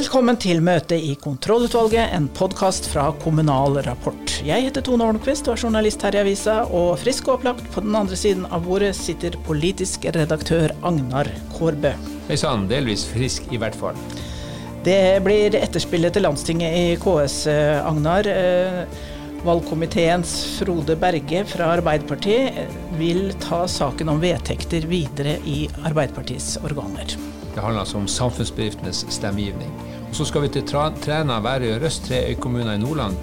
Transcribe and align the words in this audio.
Velkommen 0.00 0.38
til 0.40 0.62
møte 0.64 0.96
i 0.96 1.10
kontrollutvalget, 1.20 2.14
en 2.16 2.24
podkast 2.32 2.86
fra 2.88 3.10
Kommunal 3.20 3.74
Rapport. 3.84 4.30
Jeg 4.46 4.64
heter 4.64 4.80
Tone 4.86 5.04
Holmquist 5.04 5.50
og 5.50 5.58
er 5.58 5.64
journalist 5.66 6.00
her 6.06 6.14
i 6.16 6.20
avisa, 6.22 6.54
og 6.72 6.94
frisk 7.02 7.26
og 7.28 7.34
opplagt 7.34 7.66
på 7.74 7.82
den 7.84 7.98
andre 7.98 8.16
siden 8.16 8.46
av 8.48 8.64
bordet 8.64 8.94
sitter 8.96 9.34
politisk 9.44 10.06
redaktør 10.16 10.72
Agnar 10.88 11.28
Kårbø. 11.52 11.90
Hei 12.30 12.38
sann, 12.40 12.64
delvis 12.70 13.02
frisk 13.10 13.50
i 13.52 13.60
hvert 13.60 13.76
fall. 13.76 13.98
Det 14.86 15.20
blir 15.26 15.58
etterspillet 15.58 16.16
til 16.16 16.24
landstinget 16.24 16.78
i 16.78 16.86
KS, 17.02 17.36
eh, 17.52 17.90
Agnar. 17.90 18.30
Eh, 18.30 18.86
valgkomiteens 19.44 20.32
Frode 20.54 20.96
Berge 20.96 21.44
fra 21.44 21.74
Arbeiderpartiet 21.74 22.72
vil 22.96 23.34
ta 23.44 23.66
saken 23.68 24.14
om 24.14 24.24
vedtekter 24.24 24.88
videre 24.88 25.36
i 25.44 25.66
Arbeiderpartiets 25.84 26.56
organer. 26.64 27.20
Det 27.54 27.62
handler 27.62 27.80
altså 27.80 27.98
om 27.98 28.08
samfunnsbedriftenes 28.08 29.06
stemmegivning. 29.08 29.72
Og 30.08 30.16
så 30.16 30.24
skal 30.24 30.42
vi 30.42 30.48
til 30.48 30.66
Træna, 30.66 31.40
Værøy 31.40 31.74
og 31.74 31.82
Røst, 31.82 32.04
tre 32.06 32.28
øykommuner 32.30 32.72
i 32.74 32.78
Nordland, 32.78 33.16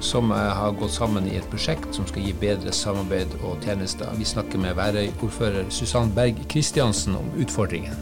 som 0.00 0.30
eh, 0.30 0.36
har 0.36 0.74
gått 0.78 0.94
sammen 0.94 1.26
i 1.30 1.36
et 1.38 1.46
prosjekt 1.50 1.94
som 1.94 2.06
skal 2.06 2.26
gi 2.26 2.32
bedre 2.40 2.72
samarbeid 2.74 3.36
og 3.42 3.62
tjenester. 3.62 4.10
Vi 4.18 4.26
snakker 4.26 4.58
med 4.58 4.74
Værøy-ordfører 4.78 5.70
Susann 5.70 6.10
Berg 6.14 6.42
Kristiansen 6.50 7.16
om 7.18 7.30
utfordringen. 7.38 7.94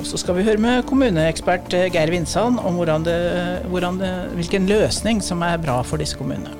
Og 0.00 0.06
så 0.08 0.20
skal 0.20 0.36
vi 0.36 0.44
høre 0.44 0.60
med 0.60 0.84
kommuneekspert 0.88 1.72
eh, 1.76 1.88
Geir 1.92 2.12
Vinsand 2.12 2.60
om 2.60 2.80
hvordan 2.80 3.04
det, 3.08 3.20
hvordan 3.68 4.00
det, 4.00 4.14
hvilken 4.36 4.68
løsning 4.68 5.24
som 5.24 5.44
er 5.44 5.60
bra 5.60 5.80
for 5.82 6.00
disse 6.00 6.20
kommunene. 6.20 6.59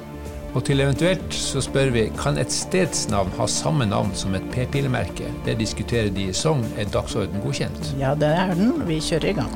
Og 0.51 0.65
til 0.67 0.83
eventuelt 0.83 1.35
så 1.35 1.61
spør 1.63 1.93
vi 1.95 2.09
kan 2.19 2.39
et 2.41 2.51
stedsnavn 2.51 3.31
ha 3.37 3.47
samme 3.47 3.87
navn 3.87 4.11
som 4.19 4.35
et 4.35 4.47
p-pillemerke. 4.51 5.31
Det 5.47 5.55
diskuterer 5.61 6.11
de 6.11 6.27
i 6.33 6.35
Sogn. 6.35 6.65
Er 6.75 6.91
dagsorden 6.91 7.39
godkjent? 7.45 7.93
Ja, 8.01 8.17
det 8.19 8.33
er 8.35 8.57
den. 8.59 8.75
Vi 8.89 8.99
kjører 8.99 9.31
i 9.31 9.37
gang. 9.39 9.55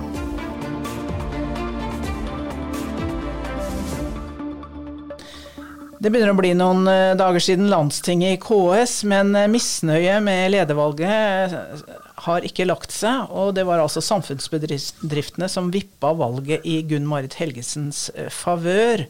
Det 5.98 6.12
begynner 6.12 6.34
å 6.34 6.38
bli 6.38 6.54
noen 6.54 6.86
eh, 6.90 7.16
dager 7.16 7.40
siden 7.42 7.70
landstinget 7.72 8.36
i 8.36 8.40
KS, 8.42 8.98
men 9.08 9.32
eh, 9.40 9.50
misnøye 9.50 10.18
med 10.22 10.50
ledervalget 10.52 11.54
eh, 11.56 11.94
har 12.26 12.44
ikke 12.44 12.66
lagt 12.68 12.92
seg. 12.94 13.32
Og 13.32 13.54
det 13.56 13.64
var 13.66 13.82
altså 13.82 14.04
samfunnsbedriftene 14.04 15.48
som 15.50 15.72
vippa 15.74 16.12
valget 16.18 16.62
i 16.68 16.82
Gunn 16.86 17.08
Marit 17.08 17.38
Helgesens 17.40 18.10
favør. 18.30 19.08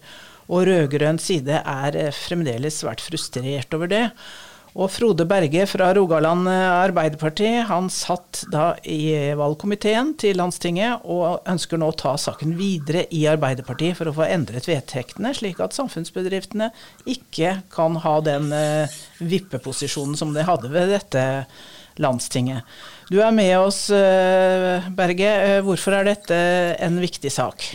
Og 0.52 0.66
rød-grønn 0.68 1.20
side 1.22 1.60
er 1.60 1.96
eh, 1.96 2.10
fremdeles 2.14 2.82
svært 2.82 3.04
frustrert 3.04 3.76
over 3.76 3.90
det. 3.90 4.08
Og 4.74 4.88
Frode 4.90 5.22
Berge 5.30 5.68
fra 5.70 5.92
Rogaland 5.94 6.48
eh, 6.50 6.64
Arbeiderparti 6.82 7.50
han 7.68 7.86
satt 7.92 8.42
da 8.52 8.72
i 8.82 9.14
valgkomiteen 9.38 10.12
til 10.20 10.40
landstinget 10.40 11.06
og 11.06 11.46
ønsker 11.50 11.80
nå 11.80 11.92
å 11.92 11.96
ta 11.96 12.16
saken 12.20 12.56
videre 12.58 13.06
i 13.14 13.22
Arbeiderpartiet 13.30 14.00
for 14.00 14.10
å 14.10 14.16
få 14.16 14.26
endret 14.26 14.68
vedtektene, 14.68 15.32
slik 15.36 15.62
at 15.62 15.76
samfunnsbedriftene 15.78 16.72
ikke 17.06 17.60
kan 17.72 18.00
ha 18.02 18.18
den 18.26 18.50
uh, 18.50 18.98
vippeposisjonen 19.22 20.18
som 20.18 20.34
de 20.34 20.44
hadde 20.44 20.72
ved 20.74 20.90
dette 20.96 21.24
landstinget. 22.02 22.66
Du 23.06 23.20
er 23.22 23.30
med 23.30 23.54
oss, 23.60 23.84
Berge. 24.98 25.30
Hvorfor 25.62 25.94
er 26.00 26.08
dette 26.08 26.38
en 26.82 26.98
viktig 26.98 27.30
sak? 27.30 27.68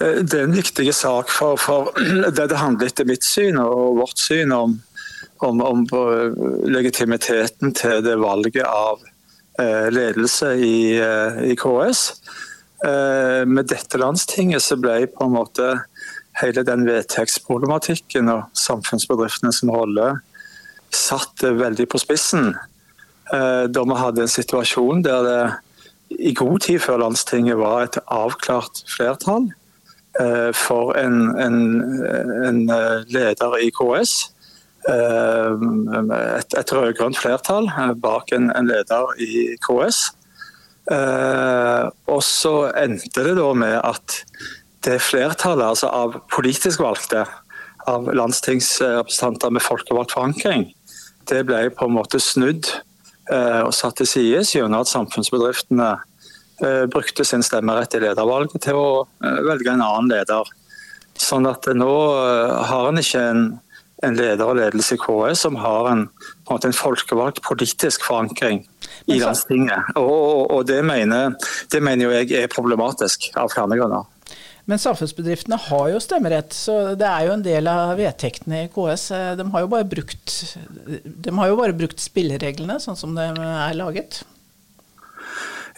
Eh, 0.00 0.20
det 0.24 0.38
er 0.38 0.46
en 0.46 0.56
viktig 0.56 0.88
sak, 0.96 1.30
for, 1.32 1.58
for 1.60 1.92
det, 2.36 2.48
det 2.50 2.60
handler 2.60 2.90
etter 2.90 3.08
mitt 3.08 3.26
syn 3.26 3.60
og 3.60 4.00
vårt 4.00 4.20
syn 4.20 4.54
om, 4.56 4.78
om, 5.44 5.60
om 5.64 5.84
legitimiteten 6.68 7.74
til 7.76 8.00
det 8.04 8.16
valget 8.20 8.64
av 8.66 9.02
eh, 9.60 9.90
ledelse 9.92 10.54
i, 10.56 10.96
eh, 11.00 11.42
i 11.52 11.58
KS. 11.58 12.06
Eh, 12.86 13.44
med 13.48 13.68
dette 13.68 14.00
landstinget 14.00 14.64
så 14.64 14.80
ble 14.80 15.04
på 15.12 15.28
en 15.28 15.36
måte 15.36 15.70
hele 16.40 16.64
den 16.64 16.86
vedtektsproblematikken 16.88 18.30
og 18.32 18.48
samfunnsbedriftenes 18.56 19.60
holder, 19.68 20.22
satt 20.90 21.44
veldig 21.44 21.86
på 21.90 22.00
spissen. 22.00 22.54
Eh, 23.34 23.64
da 23.68 23.84
vi 23.84 23.98
hadde 24.00 24.24
en 24.24 24.32
situasjon 24.32 25.04
der 25.04 25.26
det 25.28 25.42
i 26.10 26.32
god 26.34 26.64
tid 26.64 26.80
før 26.82 27.04
landstinget 27.04 27.60
var 27.60 27.84
et 27.84 28.00
avklart 28.10 28.80
flertall 28.90 29.44
Eh, 29.46 29.59
for 30.52 30.96
en, 30.98 31.38
en, 31.40 31.58
en, 32.44 32.60
eh, 32.70 33.02
leder 33.08 33.56
i 33.60 33.70
KS. 33.70 34.14
Eh, 34.88 35.52
et, 36.38 36.56
et 36.58 36.72
rød-grønt 36.72 37.18
flertall 37.18 37.70
bak 38.00 38.32
en, 38.36 38.50
en, 38.56 38.68
leder 38.68 39.14
i 39.20 39.56
KS. 39.64 40.10
Og 42.10 42.22
så 42.26 42.54
endte 42.80 43.22
det 43.22 43.36
da 43.38 43.52
med 43.54 43.76
at 43.78 44.16
det 44.82 44.96
flertallet, 45.04 45.62
altså 45.62 45.90
av 45.92 46.16
politisk 46.32 46.80
valgte, 46.82 47.22
av 47.86 48.08
landstingsrepresentanter 48.16 49.52
med 49.54 49.62
folkevalgt 49.62 50.16
forankring, 50.16 50.66
det 51.30 51.44
ble 51.46 51.68
på 51.76 51.86
en 51.86 51.94
måte 51.94 52.18
snudd 52.20 52.72
og 53.30 53.70
satt 53.76 54.00
til 54.00 54.08
side 54.08 54.40
gjennom 54.50 54.82
at 54.82 54.90
samfunnsbedriftene 54.90 55.92
Eh, 55.92 56.09
brukte 56.90 57.24
sin 57.24 57.42
stemmerett 57.42 57.94
i 57.94 58.02
ledervalget 58.04 58.60
til 58.64 58.78
å 58.78 58.90
eh, 59.24 59.40
velge 59.48 59.72
en 59.72 59.84
annen 59.84 60.10
leder. 60.12 60.52
Sånn 61.20 61.48
at 61.48 61.68
nå 61.76 61.90
eh, 61.90 62.54
har 62.70 62.88
en 62.88 63.00
ikke 63.00 63.24
en, 63.32 63.42
en 64.06 64.16
leder 64.16 64.46
og 64.46 64.60
ledelse 64.60 64.96
i 64.96 65.00
KS 65.00 65.44
som 65.46 65.58
har 65.60 65.90
en, 65.92 66.06
en, 66.50 66.62
en 66.68 66.76
folkevalgt 66.76 67.42
politisk 67.46 68.06
forankring 68.08 68.64
i 69.10 69.20
landstinget. 69.20 69.92
Og, 70.00 70.50
og 70.50 70.64
det, 70.68 70.80
mener, 70.86 71.36
det, 71.72 71.82
mener, 71.84 72.06
jo 72.06 72.16
jeg 72.16 72.44
er 72.44 72.52
problematisk 72.52 73.30
av 73.40 73.52
flere 73.52 73.78
grunner. 73.80 74.08
Men 74.68 74.78
samfunnsbedriftene 74.78 75.56
har 75.58 75.86
jo 75.90 76.00
stemmerett, 76.02 76.52
så 76.54 76.92
det 76.94 77.08
er 77.08 77.24
jo 77.26 77.32
en 77.34 77.42
del 77.42 77.66
av 77.66 77.96
vedtektene 77.98 78.66
i 78.66 78.68
KS. 78.70 79.08
De 79.40 79.46
har 79.50 79.64
jo 79.64 79.70
bare 79.72 79.88
brukt, 79.88 80.34
de 80.86 81.32
har 81.34 81.50
jo 81.50 81.56
bare 81.58 81.74
brukt 81.74 82.02
spillereglene 82.04 82.76
sånn 82.82 82.98
som 83.00 83.16
de 83.16 83.24
er 83.26 83.74
laget. 83.80 84.20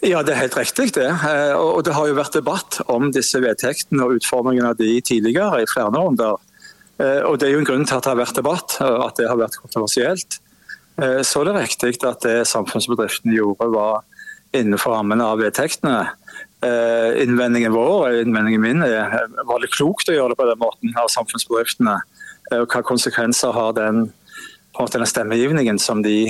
Ja, 0.01 0.23
det 0.25 0.33
er 0.33 0.41
helt 0.41 0.57
riktig 0.57 0.89
det. 0.95 1.05
Eh, 1.05 1.53
og 1.53 1.83
det 1.85 1.93
har 1.93 2.07
jo 2.09 2.17
vært 2.17 2.35
debatt 2.35 2.79
om 2.91 3.11
disse 3.13 3.39
vedtektene 3.43 4.05
og 4.05 4.17
utformingen 4.17 4.65
av 4.65 4.79
de 4.79 4.97
tidligere 5.05 5.61
i 5.61 5.69
flere 5.69 5.93
runder. 5.93 6.39
Eh, 6.97 7.21
og 7.27 7.37
det 7.39 7.47
er 7.47 7.53
jo 7.53 7.61
en 7.61 7.69
grunn 7.69 7.85
til 7.85 7.99
at 7.99 8.07
det 8.07 8.13
har 8.13 8.21
vært 8.23 8.39
debatt, 8.39 8.77
og 8.81 9.05
at 9.05 9.21
det 9.21 9.29
har 9.29 9.39
vært 9.39 9.59
kontroversielt. 9.61 10.39
Så 10.93 11.23
så 11.25 11.39
er 11.41 11.47
det 11.47 11.53
riktig 11.57 11.95
at 12.05 12.21
det 12.21 12.43
samfunnsbedriftene 12.45 13.33
gjorde 13.33 13.65
var 13.73 14.03
innenfor 14.53 14.93
rammene 14.93 15.25
av 15.25 15.39
vedtektene. 15.41 16.03
Innvendingen 17.17 17.73
vår 17.73 18.19
innvendingen 18.19 18.61
min 18.61 18.85
er 18.85 19.25
var 19.49 19.63
det 19.63 19.71
klokt 19.73 20.11
å 20.11 20.13
gjøre 20.13 20.35
det 20.35 20.37
på 20.37 20.45
den 20.51 20.61
måten 20.61 20.93
av 21.01 21.09
samfunnsbedriftene. 21.09 21.95
Og 22.59 22.67
hva 22.69 22.83
konsekvenser 22.85 23.57
har 23.57 23.73
den, 23.73 24.03
den 24.77 25.07
stemmegivningen 25.09 25.81
som 25.81 26.05
de 26.05 26.29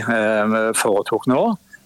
foretok 0.80 1.28
nå? 1.28 1.42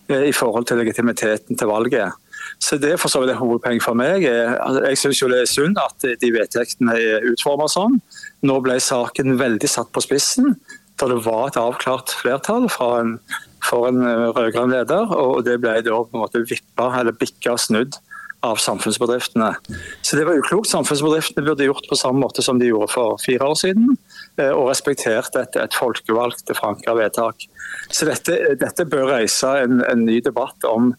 Eh, 0.09 0.29
i 0.29 0.31
forhold 0.31 0.65
til 0.65 0.77
legitimiteten 0.79 1.57
til 1.57 1.67
valget. 1.67 2.11
Så 2.59 2.77
Det 2.77 2.91
er 2.91 2.97
for 2.97 3.09
så 3.09 3.19
vidt 3.19 3.31
et 3.31 3.37
hovedpoeng 3.37 3.81
for 3.83 3.93
meg. 3.93 4.23
Altså, 4.23 4.83
jeg 4.87 4.97
syns 4.97 5.19
det 5.19 5.41
er 5.41 5.45
synd 5.45 5.77
at 5.77 6.21
de 6.21 6.31
vedtektene 6.31 6.95
er 6.95 7.27
utformet 7.31 7.73
sånn. 7.73 7.99
Nå 8.41 8.59
ble 8.63 8.79
saken 8.79 9.37
veldig 9.39 9.69
satt 9.69 9.91
på 9.91 10.01
spissen, 10.01 10.55
da 10.97 11.07
det 11.11 11.25
var 11.25 11.47
et 11.47 11.59
avklart 11.59 12.15
flertall 12.21 12.69
en, 12.71 13.19
for 13.67 13.87
en 13.89 14.01
eh, 14.01 14.31
rød-grønn 14.31 14.71
leder. 14.71 15.11
Og 15.11 15.43
det 15.43 15.59
ble 15.59 15.81
da 15.81 15.99
på 15.99 16.15
en 16.15 16.23
måte 16.23 16.45
vippa 16.47 16.93
eller 17.01 17.11
bikka 17.11 17.57
snudd 17.57 17.99
av 18.45 18.55
samfunnsbedriftene. 18.61 19.55
Så 20.01 20.15
det 20.15 20.25
var 20.25 20.39
uklokt. 20.39 20.69
Samfunnsbedriftene 20.71 21.43
burde 21.45 21.67
gjort 21.67 21.89
på 21.89 21.99
samme 21.99 22.23
måte 22.23 22.41
som 22.45 22.59
de 22.61 22.71
gjorde 22.71 22.93
for 22.93 23.19
fire 23.19 23.43
år 23.43 23.59
siden, 23.59 23.91
eh, 23.91 24.06
og 24.43 24.67
respektert 24.69 25.35
et, 25.39 25.55
et 25.57 25.77
folkevalgt 25.77 26.51
forankra 26.53 26.93
vedtak. 26.99 27.47
Så 27.89 28.05
dette, 28.05 28.35
dette 28.59 28.85
bør 28.89 29.11
reise 29.15 29.49
en, 29.63 29.81
en, 29.81 30.05
ny 30.05 30.19
debatt 30.23 30.65
om 30.69 30.91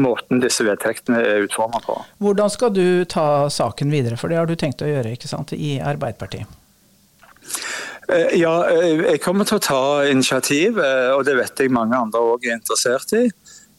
måten 0.00 0.42
disse 0.42 0.64
vedtektene 0.66 1.20
er 1.22 1.46
utformet 1.46 1.84
på. 1.86 1.96
Hvordan 2.22 2.50
skal 2.50 2.74
du 2.74 3.04
ta 3.10 3.46
saken 3.50 3.90
videre, 3.94 4.18
for 4.20 4.30
det 4.30 4.40
har 4.40 4.50
du 4.50 4.56
tenkt 4.58 4.82
å 4.82 4.90
gjøre 4.90 5.14
ikke 5.14 5.30
sant, 5.30 5.54
i 5.54 5.76
Arbeiderpartiet? 5.82 6.60
Eh, 8.08 8.34
ja, 8.40 8.54
eh, 8.68 9.00
jeg 9.14 9.22
kommer 9.24 9.48
til 9.48 9.58
å 9.58 9.64
ta 9.64 9.82
initiativ, 10.10 10.78
eh, 10.78 11.10
og 11.14 11.24
det 11.24 11.36
vet 11.38 11.64
jeg 11.64 11.72
mange 11.72 11.96
andre 11.96 12.20
òg 12.20 12.48
er 12.48 12.58
interessert 12.58 13.14
i. 13.16 13.28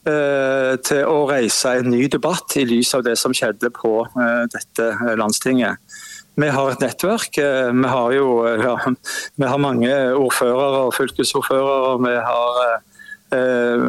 Til 0.06 1.00
å 1.10 1.24
reise 1.26 1.72
en 1.80 1.88
ny 1.90 2.04
debatt 2.06 2.52
i 2.54 2.62
lys 2.62 2.92
av 2.94 3.00
det 3.02 3.16
som 3.18 3.32
skjedde 3.34 3.72
på 3.74 4.04
dette 4.52 4.84
landstinget. 5.18 5.82
Vi 6.36 6.48
har 6.52 6.68
et 6.68 6.82
nettverk. 6.84 7.38
Eh, 7.40 7.70
vi 7.72 7.88
har 7.88 8.12
jo 8.12 8.26
eh, 8.44 8.60
ja, 8.60 8.74
vi 9.40 9.48
har 9.48 9.62
mange 9.62 9.92
ordførere 10.12 10.82
og 10.86 10.94
fylkesordførere. 10.96 11.94
Vi 12.04 12.12
har, 12.28 12.58
eh, 13.32 13.86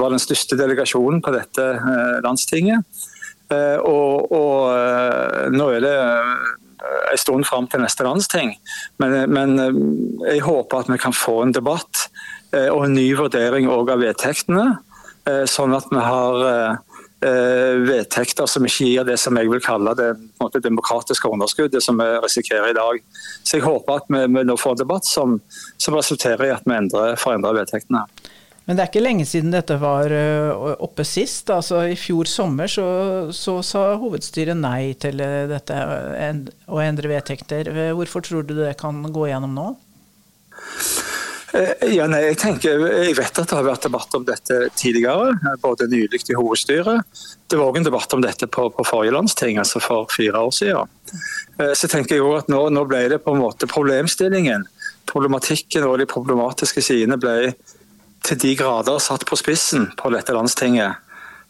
var 0.00 0.14
den 0.14 0.22
største 0.22 0.56
delegasjonen 0.60 1.20
på 1.24 1.34
dette 1.36 1.66
landstinget. 2.24 3.06
Og, 3.50 4.30
og 4.30 5.50
nå 5.50 5.64
er 5.74 5.80
det 5.82 5.94
en 7.10 7.18
stund 7.18 7.48
fram 7.48 7.66
til 7.66 7.82
neste 7.82 8.06
landsting. 8.06 8.52
Men, 9.02 9.16
men, 9.26 9.56
jeg 10.22 10.44
håper 10.46 10.84
at 10.84 10.92
vi 10.92 11.00
kan 11.02 11.16
få 11.16 11.40
en 11.42 11.54
debatt 11.56 12.04
og 12.54 12.84
en 12.84 12.94
ny 12.94 13.08
vurdering 13.18 13.66
av 13.66 13.90
vedtektene. 13.98 14.68
Sånn 15.50 15.74
at 15.74 15.90
vi 15.90 15.98
har 15.98 16.46
eh, 16.46 16.89
vedtekter 17.20 18.48
som 18.48 18.64
ikke 18.64 18.86
gir 18.88 19.04
det 19.04 19.18
som 19.20 19.36
jeg 19.36 19.50
vil 19.50 19.62
kalle 19.64 19.92
det 19.98 20.08
måte, 20.40 20.62
demokratiske 20.64 21.28
underskuddet 21.28 21.84
som 21.84 22.00
vi 22.00 22.08
risikerer 22.24 22.72
i 22.72 22.76
dag. 22.76 23.00
Så 23.44 23.58
jeg 23.58 23.66
håper 23.66 24.00
at 24.00 24.08
vi, 24.08 24.24
vi 24.38 24.44
nå 24.48 24.56
får 24.56 24.76
en 24.76 24.82
debatt 24.82 25.08
som, 25.08 25.38
som, 25.76 25.96
resulterer 25.98 26.48
i 26.48 26.54
at 26.54 26.64
vi 26.64 26.76
endrer, 26.78 27.18
forandrer 27.20 27.58
vedtektene. 27.60 28.06
Men 28.64 28.78
det 28.78 28.84
er 28.84 28.90
ikke 28.92 29.02
lenge 29.02 29.26
siden 29.26 29.52
dette 29.52 29.76
var 29.82 30.12
oppe 30.80 31.04
sist. 31.08 31.50
Altså 31.50 31.82
I 31.90 31.96
fjor 31.98 32.28
sommer 32.30 32.70
så, 32.70 32.86
så 33.34 33.58
sa 33.66 33.86
hovedstyret 34.00 34.56
nei 34.56 34.94
til 35.00 35.20
dette 35.50 35.78
å 36.70 36.80
endre 36.84 37.14
vedtekter. 37.16 37.72
Hvorfor 37.98 38.24
tror 38.24 38.46
du 38.46 38.54
det 38.62 38.76
kan 38.80 39.02
gå 39.12 39.28
gjennom 39.32 39.56
nå? 39.56 39.70
Eh, 41.52 41.88
ja, 41.96 42.06
nei, 42.06 42.20
jeg, 42.28 42.36
tenker, 42.38 42.84
jeg 43.02 43.14
vet 43.18 43.38
at 43.40 43.50
det 43.50 43.56
har 43.56 43.66
vært 43.66 43.86
debatt 43.88 44.14
om 44.14 44.26
dette 44.26 44.58
tidligere, 44.78 45.34
både 45.62 45.88
nylig 45.90 46.22
i 46.30 46.36
hovedstyret. 46.38 47.22
Det 47.50 47.58
var 47.58 47.72
òg 47.72 47.80
en 47.80 47.88
debatt 47.88 48.14
om 48.14 48.22
dette 48.22 48.46
på, 48.46 48.68
på, 48.70 48.86
forrige 48.86 49.16
landsting, 49.16 49.58
altså 49.58 49.82
for 49.82 50.06
fire 50.14 50.44
år 50.46 50.54
siden. 50.54 50.94
Eh, 51.58 51.74
så 51.74 51.90
tenker 51.90 52.16
jeg 52.16 52.26
også 52.26 52.44
at 52.44 52.52
nå, 52.54 52.62
nå, 52.76 52.86
ble 52.90 53.02
det 53.10 53.22
på 53.24 53.34
en 53.34 53.42
måte 53.42 53.70
problemstillingen, 53.70 54.68
problematikken 55.10 55.88
og 55.88 55.98
de 55.98 56.06
problematiske 56.10 56.84
sidene 56.86 57.18
ble 57.18 57.52
til 58.26 58.38
de 58.38 58.54
grader 58.54 59.00
satt 59.02 59.24
på 59.26 59.38
spissen 59.40 59.88
på 59.98 60.12
dette 60.14 60.34
landstinget. 60.36 61.02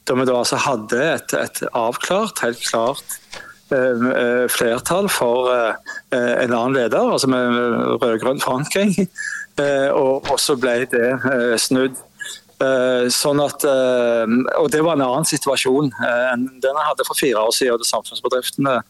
Da 0.08 0.17
vi 0.17 0.25
da 0.25 0.38
altså 0.41 0.56
hadde 0.64 1.00
et, 1.11 1.35
et 1.37 1.62
avklart, 1.76 2.41
helt 2.47 2.62
klart 2.64 3.19
eh, 3.19 3.50
flertall 4.51 5.07
for 5.13 5.51
en 6.11 6.53
annen 6.53 6.75
leder, 6.75 7.13
altså 7.15 7.31
med 7.31 8.01
rød-grønn 8.03 8.43
forankring. 8.43 8.97
Eh, 9.61 9.91
og, 9.93 10.31
så 10.41 10.57
ble 10.61 10.85
det 10.91 11.09
eh, 11.17 11.57
snudd. 11.61 11.99
Eh, 12.61 13.07
sånn 13.09 13.41
at, 13.41 13.65
og 14.61 14.67
Det 14.73 14.83
var 14.85 14.99
en 14.99 15.07
annen 15.07 15.29
situasjon 15.29 15.95
enn 16.05 16.43
den 16.61 16.77
jeg 16.77 16.89
hadde 16.91 17.07
for 17.09 17.17
fire 17.17 17.47
år 17.47 17.55
siden. 17.57 17.81
og 17.81 17.89
Samfunnsbedriftene 17.89 18.81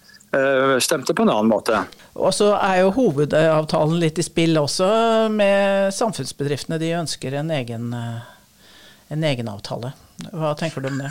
stemte 0.82 1.15
på 1.15 1.25
en 1.25 1.32
annen 1.32 1.50
måte. 1.50 1.79
Og 2.15 2.35
så 2.35 2.53
er 2.59 2.85
jo 2.85 2.93
hovedavtalen 2.94 3.97
litt 3.99 4.19
i 4.23 4.27
spill 4.27 4.59
også 4.61 4.91
med 5.35 5.94
samfunnsbedriftene. 5.94 6.79
De 6.82 6.93
ønsker 6.99 7.35
en 7.38 7.50
egen, 7.55 7.88
en 7.94 9.27
egen 9.32 9.50
avtale. 9.50 9.91
Hva 10.31 10.53
tenker 10.59 10.85
du 10.85 10.91
om 10.93 11.00
det? 11.03 11.11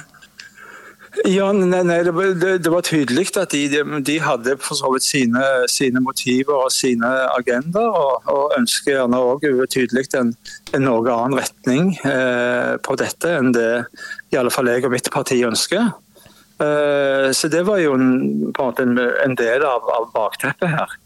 Ja, 1.26 1.48
nei, 1.52 1.82
nei 1.84 1.98
det, 2.06 2.12
det, 2.38 2.52
det, 2.64 2.70
var 2.70 2.84
tydelig 2.86 3.32
at 3.40 3.54
de, 3.54 3.82
de 4.06 4.18
hadde 4.22 4.56
sine, 5.02 5.44
sine, 5.72 6.02
motiver 6.06 6.68
og 6.68 6.72
sine 6.72 7.10
agendaer, 7.34 7.90
og, 7.90 8.30
og 8.30 8.54
ønsker 8.60 8.94
gjerne 8.94 9.18
òg 9.18 9.48
tydelig 9.74 10.06
en, 10.14 10.36
en, 10.74 10.86
noe 10.86 11.10
annen 11.10 11.40
retning 11.40 11.96
eh, 12.06 12.78
på 12.86 12.98
dette 13.02 13.34
enn 13.40 13.52
det 13.56 13.72
i 14.30 14.38
alle 14.38 14.54
fall 14.54 14.70
jeg 14.70 14.86
og 14.86 14.94
mitt 14.94 15.10
parti 15.12 15.42
ønsker. 15.46 15.90
Eh, 16.62 17.30
så 17.34 17.50
det 17.50 17.66
var 17.66 17.82
jo 17.82 17.96
en, 17.98 18.10
en, 18.54 18.98
en, 19.00 19.38
del 19.40 19.66
av, 19.66 19.90
av 19.90 20.10
bakteppet 20.14 20.76
her. 20.76 20.98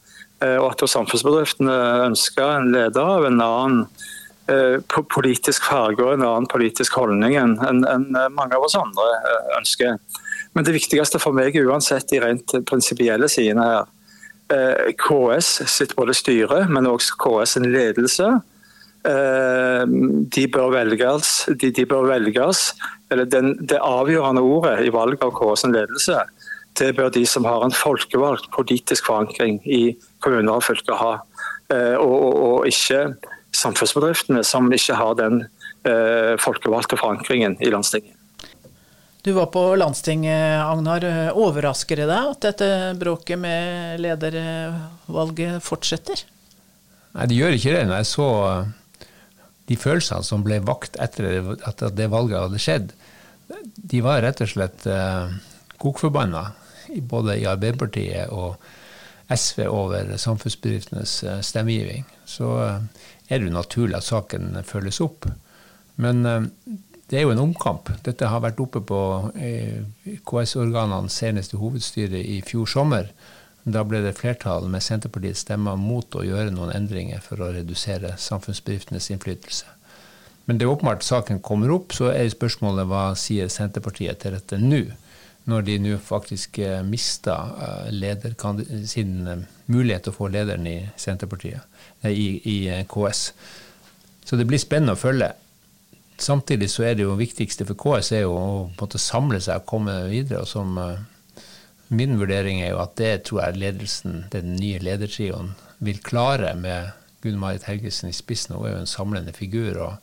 Eh, 0.43 0.57
og 0.57 0.73
at 0.73 0.83
samfunnsbedriftene 0.89 1.79
ønsker 2.09 2.57
en 2.57 2.73
leder 2.75 3.15
av 3.17 3.29
en 3.29 3.39
annen 3.39 3.85
politisk 5.13 5.63
farge 5.63 6.03
og 6.03 6.17
en 6.17 6.25
annen 6.25 6.47
politisk 6.51 6.97
holdning 6.99 7.37
enn 7.39 7.55
en, 7.63 8.07
mange 8.35 8.57
av 8.57 8.65
oss 8.65 8.75
andre 8.75 9.05
eh, 9.15 9.51
ønsker. 9.59 9.97
Men 10.53 10.67
det 10.67 10.75
viktigste 10.75 11.21
for 11.21 11.35
meg 11.35 11.55
uansett 11.55 12.09
de 12.11 12.19
rent 12.21 12.55
prinsipielle 12.67 13.29
sidene 13.31 13.63
her, 13.69 13.91
eh, 14.53 14.91
KS 14.99 15.63
sitt 15.71 15.95
både 15.95 16.15
styre, 16.17 16.65
men 16.69 16.89
også 16.89 17.15
KS 17.23 17.57
sin 17.57 17.71
ledelse, 17.71 18.39
de 19.03 20.43
bør 20.47 20.69
velges. 20.71 21.31
De, 21.59 21.73
de 21.75 21.83
bør 21.83 22.05
velges 22.07 22.69
eller 23.11 23.25
den, 23.27 23.49
Det 23.59 23.75
avgjørende 23.83 24.39
ordet 24.39 24.77
i 24.85 24.93
valget 24.95 25.25
av 25.25 25.33
KS 25.35 25.65
sin 25.65 25.73
ledelse, 25.75 26.21
det 26.79 26.93
bør 26.95 27.11
de 27.11 27.25
som 27.27 27.43
har 27.43 27.65
en 27.65 27.75
folkevalgt 27.75 28.47
politisk 28.55 29.09
forankring 29.09 29.59
i 29.67 29.97
kommuner 30.23 30.55
og 30.55 30.63
fylker 30.63 30.95
ha. 30.95 31.11
Og, 31.99 32.15
og, 32.15 32.39
og 32.47 32.71
ikke 32.71 33.11
samfunnsbedriftene 33.63 34.43
som 34.47 34.69
ikke 34.73 34.97
har 34.99 35.15
den 35.19 35.45
eh, 35.87 36.35
folkevalgte 36.41 36.99
forankringen 36.99 37.57
i 37.63 37.71
landstinget. 37.73 38.19
Du 39.23 39.31
var 39.31 39.47
på 39.53 39.61
landstinget, 39.79 40.59
Agnar. 40.65 41.05
Overrasker 41.39 42.01
det 42.01 42.09
deg 42.09 42.31
at 42.33 42.43
dette 42.43 42.67
bråket 42.99 43.39
med 43.39 44.01
ledervalget 44.03 45.63
fortsetter? 45.63 46.25
Nei, 47.13 47.29
det 47.31 47.37
gjør 47.37 47.55
ikke 47.55 47.75
det. 47.77 47.85
Når 47.87 48.01
jeg 48.01 48.09
så 48.09 48.27
eh, 48.49 49.07
de 49.71 49.79
følelsene 49.79 50.27
som 50.27 50.43
ble 50.43 50.59
vakt 50.67 50.99
etter 51.01 51.55
at 51.63 51.85
det 51.95 52.11
valget 52.11 52.41
hadde 52.41 52.61
skjedd, 52.61 52.93
de 53.75 54.01
var 54.03 54.23
rett 54.25 54.41
og 54.43 54.49
slett 54.49 54.87
eh, 54.89 55.35
kokforbanna, 55.81 56.45
både 57.09 57.37
i 57.41 57.47
Arbeiderpartiet 57.49 58.31
og 58.33 58.57
SV 59.33 59.65
over 59.69 60.15
samfunnsbedriftenes 60.17 61.23
eh, 61.23 61.39
stemmegiving. 61.45 62.05
Så 62.25 62.49
eh, 62.65 62.79
er 63.33 63.41
det 63.41 63.49
jo 63.49 63.57
naturlig 63.57 63.97
at 63.99 64.07
saken 64.07 64.57
følges 64.67 65.01
opp. 65.03 65.27
Men 66.01 66.25
eh, 66.25 66.49
det 67.09 67.19
er 67.19 67.27
jo 67.27 67.33
en 67.33 67.43
omkamp. 67.43 67.91
Dette 68.05 68.29
har 68.29 68.41
vært 68.41 68.61
oppe 68.63 68.81
på 68.87 68.99
eh, 69.35 69.83
KS-organene 70.25 71.11
senest 71.11 71.53
i 71.53 71.61
hovedstyret 71.61 72.21
i 72.21 72.39
fjor 72.45 72.69
sommer. 72.69 73.11
Da 73.63 73.83
ble 73.87 74.01
det 74.03 74.15
flertall 74.17 74.67
med 74.71 74.83
Senterpartiets 74.83 75.45
stemmer 75.45 75.77
mot 75.79 76.17
å 76.19 76.25
gjøre 76.25 76.51
noen 76.51 76.73
endringer 76.75 77.21
for 77.23 77.39
å 77.39 77.51
redusere 77.55 78.15
samfunnsbedriftenes 78.19 79.11
innflytelse. 79.13 79.69
Men 80.45 80.59
det 80.59 80.65
er 80.65 80.73
åpenbart 80.73 81.05
saken 81.07 81.39
kommer 81.39 81.71
opp, 81.71 81.93
så 81.95 82.09
er 82.11 82.27
spørsmålet 82.33 82.89
hva 82.89 83.05
sier 83.19 83.51
Senterpartiet 83.51 84.19
til 84.19 84.35
dette 84.35 84.59
nå? 84.59 84.83
Når 85.49 85.65
de 85.67 85.77
nå 85.83 85.97
faktisk 85.99 86.59
eh, 86.63 86.79
mista 86.87 87.35
sin 88.87 89.45
mulighet 89.67 90.05
til 90.05 90.13
å 90.13 90.15
få 90.15 90.29
lederen 90.31 90.67
i 90.69 90.77
Senterpartiet 90.95 92.07
i, 92.07 92.27
i 92.47 92.57
eh, 92.71 92.85
KS. 92.87 93.23
Så 94.23 94.39
det 94.39 94.47
blir 94.47 94.61
spennende 94.61 94.95
å 94.95 95.01
følge. 95.01 95.33
Samtidig 96.23 96.69
så 96.71 96.85
er 96.87 96.95
det 96.95 97.03
jo 97.03 97.17
viktigste 97.19 97.67
for 97.67 97.79
KS 97.79 98.13
er 98.15 98.23
jo 98.23 98.37
å 98.37 98.47
måtte 98.79 99.01
samle 99.01 99.41
seg 99.43 99.59
og 99.59 99.67
komme 99.67 99.97
videre. 100.07 100.45
og 100.45 100.47
som 100.47 100.79
Min 101.93 102.15
vurdering 102.17 102.61
er 102.63 102.71
jo 102.71 102.79
at 102.81 102.95
det 102.97 103.13
tror 103.27 103.43
jeg 103.43 103.59
ledelsen, 103.59 104.23
den 104.31 104.55
nye 104.55 104.79
ledertrioen, 104.79 105.51
vil 105.83 105.99
klare 105.99 106.53
med 106.55 106.93
Gunn 107.23 107.39
Marit 107.39 107.67
Helgesen 107.67 108.09
i 108.09 108.15
spissen. 108.15 108.55
Hun 108.55 108.67
er 108.67 108.77
jo 108.77 108.83
en 108.85 108.89
samlende 108.89 109.33
figur. 109.35 109.77
og 109.77 109.97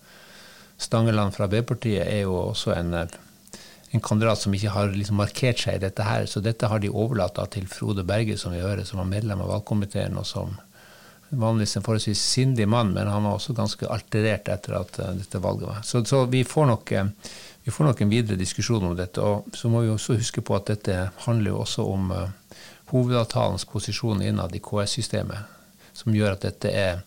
Stangeland 0.81 1.35
fra 1.35 1.45
Arbeiderpartiet 1.45 2.07
er 2.07 2.23
jo 2.25 2.37
også 2.41 2.73
en, 2.73 2.95
eh, 2.95 3.19
en 3.91 4.01
kandidat 4.01 4.39
som 4.39 4.55
ikke 4.55 4.71
har 4.71 4.93
liksom 4.95 5.19
markert 5.19 5.59
seg 5.59 5.79
i 5.79 5.83
dette 5.83 6.05
her. 6.07 6.27
Så 6.31 6.43
dette 6.45 6.69
har 6.71 6.83
de 6.83 6.91
overlatt 6.91 7.41
til 7.51 7.67
Frode 7.71 8.05
Berge, 8.07 8.37
som 8.39 8.55
vi 8.55 8.63
hører, 8.63 8.85
som 8.87 9.03
var 9.03 9.09
medlem 9.11 9.43
av 9.43 9.51
valgkomiteen, 9.51 10.19
og 10.21 10.27
som 10.29 10.55
vanligvis 11.31 11.77
en 11.77 11.87
forholdsvis 11.87 12.23
sindig 12.33 12.67
mann, 12.69 12.93
men 12.95 13.07
han 13.07 13.25
var 13.25 13.37
også 13.39 13.55
ganske 13.55 13.87
alterert 13.87 14.49
etter 14.51 14.75
at 14.81 14.99
uh, 14.99 15.13
dette 15.15 15.39
valget 15.43 15.69
var. 15.69 15.83
Så, 15.87 16.05
så 16.05 16.25
vi, 16.31 16.43
får 16.45 16.67
nok, 16.71 16.93
uh, 16.93 17.35
vi, 17.63 17.71
får 17.71 17.91
nok, 17.91 18.01
en 18.03 18.11
videre 18.11 18.39
diskusjon 18.39 18.89
om 18.89 18.97
dette. 18.99 19.23
Og 19.23 19.55
så 19.55 19.71
må 19.71 19.85
vi 19.85 19.93
også 19.93 20.19
huske 20.19 20.43
på 20.43 20.57
at 20.59 20.73
dette 20.73 20.97
handler 21.27 21.53
jo 21.55 21.61
også 21.63 21.87
om 21.87 22.11
uh, 22.15 22.65
hovedavtalens 22.91 23.67
posisjon 23.71 24.23
innad 24.27 24.55
i 24.59 24.63
KS-systemet, 24.63 25.55
som 25.95 26.15
gjør 26.15 26.35
at 26.35 26.47
dette 26.49 26.75
er 26.75 27.05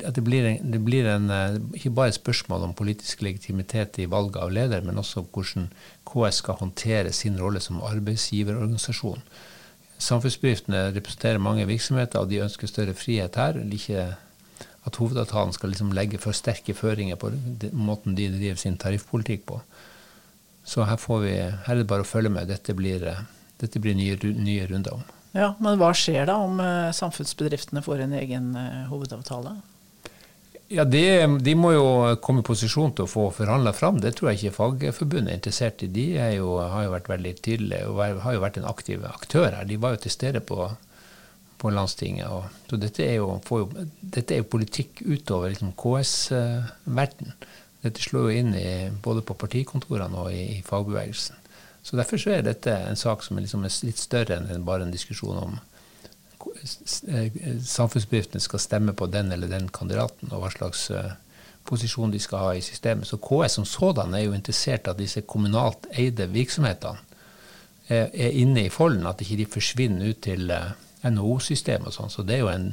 at 0.00 0.16
det 0.16 0.24
blir, 0.24 0.46
en, 0.48 0.72
det 0.72 0.80
blir 0.84 1.06
en, 1.10 1.28
ikke 1.76 1.92
bare 1.92 2.12
et 2.12 2.16
spørsmål 2.16 2.64
om 2.64 2.74
politisk 2.76 3.20
legitimitet 3.22 3.98
i 4.00 4.08
valget 4.08 4.40
av 4.40 4.52
leder, 4.52 4.84
men 4.86 5.00
også 5.00 5.26
hvordan 5.28 5.68
KS 6.08 6.40
skal 6.40 6.60
håndtere 6.62 7.12
sin 7.12 7.36
rolle 7.40 7.60
som 7.60 7.82
arbeidsgiverorganisasjon. 7.84 9.20
Samfunnsbedriftene 10.02 10.88
representerer 10.96 11.42
mange 11.42 11.66
virksomheter, 11.68 12.24
og 12.24 12.30
de 12.30 12.40
ønsker 12.42 12.70
større 12.70 12.94
frihet 12.96 13.36
her. 13.38 13.60
Ikke 13.70 14.08
at 14.82 14.98
hovedavtalen 14.98 15.54
skal 15.54 15.70
liksom 15.70 15.92
legge 15.94 16.18
for 16.18 16.34
sterke 16.34 16.74
føringer 16.74 17.18
på 17.20 17.30
måten 17.72 18.16
de 18.18 18.30
driver 18.32 18.58
sin 18.58 18.78
tariffpolitikk 18.80 19.46
på. 19.46 19.60
Så 20.64 20.86
her, 20.86 20.98
vi, 21.22 21.34
her 21.34 21.74
er 21.74 21.82
det 21.82 21.90
bare 21.90 22.06
å 22.06 22.08
følge 22.08 22.32
med. 22.34 22.50
Dette 22.50 22.74
blir, 22.74 23.04
dette 23.60 23.82
blir 23.82 23.98
nye, 23.98 24.16
nye, 24.38 24.66
runder 24.70 24.98
om. 24.98 25.04
Ja, 25.34 25.54
Men 25.62 25.78
hva 25.80 25.92
skjer 25.96 26.26
da 26.28 26.36
om 26.44 26.58
eh, 26.60 26.90
samfunnsbedriftene 26.94 27.82
får 27.82 28.04
en 28.04 28.16
egen 28.18 28.50
eh, 28.58 28.82
hovedavtale? 28.90 29.56
Ja, 30.72 30.84
de, 30.88 31.02
de, 31.44 31.52
må 31.58 31.74
jo 31.74 31.88
komme 32.24 32.40
i 32.40 32.46
posisjon 32.46 32.94
til 32.96 33.04
å 33.04 33.10
få 33.10 33.26
forhandla 33.36 33.74
fram. 33.76 33.98
Det 34.00 34.14
tror 34.16 34.30
jeg 34.30 34.38
ikke 34.38 34.56
Fagforbundet 34.56 35.34
er 35.34 35.40
interessert 35.40 35.82
i. 35.84 35.88
De 35.92 36.06
er 36.16 36.30
jo, 36.38 36.54
har 36.62 36.86
jo 36.86 36.94
vært 36.94 37.10
veldig 37.12 37.32
tydelige 37.44 37.90
og 37.90 38.00
har 38.24 38.36
jo 38.38 38.40
vært 38.40 38.56
en 38.60 38.68
aktiv 38.70 39.04
aktør 39.04 39.50
her. 39.50 39.66
De 39.68 39.76
var 39.82 39.92
jo 39.92 40.00
til 40.04 40.14
stede 40.14 40.40
på, 40.48 40.70
på 41.60 41.72
landstinget. 41.76 42.30
Og, 42.32 42.46
så 42.70 42.80
dette 42.80 43.04
er, 43.04 43.18
jo, 43.20 43.36
jo, 43.50 43.86
dette 44.00 44.32
er 44.32 44.40
jo 44.40 44.48
politikk 44.54 45.02
utover 45.04 45.52
liksom, 45.52 45.74
KS-verden. 45.82 47.36
Dette 47.84 48.06
slår 48.06 48.30
jo 48.30 48.40
inn 48.40 48.56
i, 48.56 48.66
både 49.04 49.26
på 49.28 49.36
partikontorene 49.44 50.24
og 50.24 50.32
i, 50.32 50.46
i 50.56 50.64
fagbevegelsen. 50.64 51.36
Så 51.82 51.98
Derfor 51.98 52.22
så 52.22 52.32
er 52.32 52.46
dette 52.46 52.78
en 52.86 52.96
sak 52.96 53.26
som 53.26 53.36
er, 53.36 53.44
liksom, 53.44 53.68
litt 53.68 54.00
større 54.00 54.40
enn 54.40 54.64
bare 54.64 54.86
en 54.86 54.94
diskusjon 54.94 55.36
om 55.42 55.60
samfunnsbedriftene 57.66 58.42
skal 58.42 58.62
stemme 58.62 58.94
på 58.96 59.06
den 59.10 59.32
eller 59.32 59.50
den 59.50 59.68
kandidaten, 59.72 60.32
og 60.32 60.44
hva 60.44 60.50
slags, 60.54 60.88
posisjon 61.68 62.10
de 62.10 62.20
skal 62.22 62.42
ha 62.42 62.52
i 62.56 62.64
systemet. 62.64 63.06
Så 63.06 63.20
KS 63.22 63.58
som 63.58 63.66
sådan 63.68 64.14
er 64.14 64.26
jo 64.26 64.36
interessert 64.36 64.88
at 64.90 64.98
disse 64.98 65.22
kommunalt 65.22 65.86
eide 65.94 66.26
virksomhetene 66.32 66.98
er, 67.88 68.08
er 68.10 68.34
inne 68.42 68.66
i 68.66 68.72
folden, 68.72 69.06
at 69.06 69.22
ikke 69.22 69.42
de 69.42 69.46
forsvinner 69.52 70.10
ut 70.10 70.22
til 70.24 70.50
uh, 70.50 70.72
NHO-systemet 71.06 71.90
og 71.90 71.96
sånn. 71.96 72.12
Så 72.12 72.26
det 72.26 72.38
er 72.38 72.44
jo 72.44 72.52
en, 72.52 72.68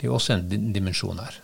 det 0.00 0.08
er 0.08 0.16
også 0.16 0.36
en 0.36 0.74
dimensjon 0.74 1.20
her. 1.22 1.38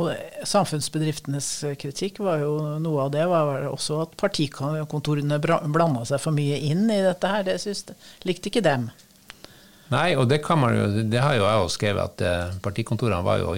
Og 0.00 0.14
Samfunnsbedriftenes 0.48 1.48
kritikk 1.80 2.22
var 2.24 2.40
jo 2.40 2.52
noe 2.80 3.04
av 3.04 3.10
det 3.12 3.26
var 3.28 3.66
også 3.68 3.98
at 4.06 4.14
partikontorene 4.20 5.36
blanda 5.42 6.06
seg 6.08 6.22
for 6.22 6.32
mye 6.32 6.56
inn 6.64 6.86
i 6.88 7.02
dette 7.04 7.28
her. 7.28 7.44
Det 7.44 7.58
synes, 7.60 7.84
likte 8.24 8.48
ikke 8.48 8.64
dem. 8.64 8.88
Nei, 9.90 10.14
og 10.16 10.28
det 10.30 10.40
jo, 10.46 10.86
det 11.10 11.20
har 11.20 11.34
jo 11.36 11.44
jeg 11.44 11.64
også 11.66 11.76
skrevet, 11.76 12.02
at 12.02 12.24
eh, 12.24 12.54
partikontorene 12.62 13.24
var 13.26 13.42
jo 13.42 13.56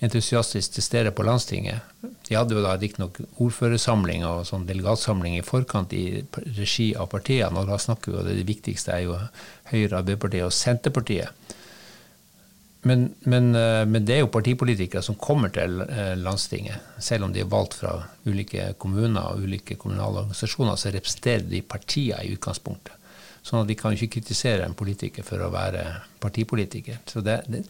entusiastisk 0.00 0.76
til 0.76 0.82
stede 0.82 1.10
på 1.10 1.26
landstinget. 1.26 1.82
De 2.28 2.36
hadde 2.36 2.54
jo 2.54 2.62
da 2.62 2.76
riktignok 2.78 3.18
ordførersamling 3.42 4.24
og 4.28 4.46
sånn 4.46 4.66
delegatsamling 4.68 5.38
i 5.38 5.44
forkant 5.44 5.92
i 5.96 6.22
regi 6.56 6.92
av 6.94 7.10
partiene, 7.10 7.58
og 7.58 7.70
da 7.70 7.78
snakker 7.82 8.12
vi 8.12 8.18
jo 8.18 8.26
det 8.28 8.46
viktigste 8.48 8.94
er 8.94 9.06
jo 9.08 9.18
Høyre, 9.72 9.98
Arbeiderpartiet 9.98 10.46
og 10.46 10.54
Senterpartiet. 10.54 11.56
Men, 12.86 13.08
men, 13.26 13.50
eh, 13.58 13.84
men, 13.90 14.04
det 14.06 14.14
er 14.14 14.22
jo 14.22 14.30
partipolitikere 14.32 15.02
som 15.02 15.18
kommer 15.18 15.50
til 15.52 15.80
eh, 15.82 16.14
landstinget. 16.16 16.94
Selv 17.02 17.26
om 17.26 17.34
de 17.34 17.42
er 17.42 17.50
valgt 17.50 17.74
fra 17.80 17.96
ulike 18.28 18.70
kommuner 18.78 19.32
og 19.32 19.42
ulike 19.42 19.76
kommunale 19.80 20.22
organisasjoner, 20.22 20.78
så 20.78 20.94
representerer 20.94 21.48
de 21.50 21.64
partier 21.66 22.22
i 22.22 22.36
utgangspunktet. 22.36 22.94
Sånn 23.48 23.62
at 23.62 23.70
vi 23.70 23.78
kan 23.80 23.94
ikke 23.96 24.18
kritisere 24.18 24.66
en 24.66 24.76
politiker 24.76 25.24
for 25.24 25.40
å 25.40 25.48
være 25.48 25.84
partipolitiker. 26.20 27.00
Så 27.08 27.22
det, 27.24 27.40
det, 27.48 27.62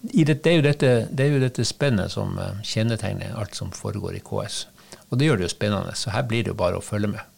det, 0.00 0.38
er, 0.46 0.56
jo 0.56 0.64
dette, 0.64 0.92
det 1.12 1.26
er 1.26 1.34
jo 1.34 1.42
dette 1.42 1.66
spennet 1.68 2.14
som 2.14 2.38
eh, 2.40 2.62
kjennetegner 2.64 3.36
alt 3.36 3.58
som 3.58 3.72
foregår 3.74 4.16
i 4.16 4.24
KS. 4.24 4.62
Og 5.10 5.20
det 5.20 5.28
gjør 5.28 5.42
det 5.42 5.50
jo 5.50 5.52
spennende. 5.52 5.96
Så 5.98 6.14
her 6.14 6.24
blir 6.24 6.46
det 6.46 6.54
jo 6.54 6.58
bare 6.58 6.80
å 6.80 6.84
følge 6.84 7.12
med. 7.18 7.32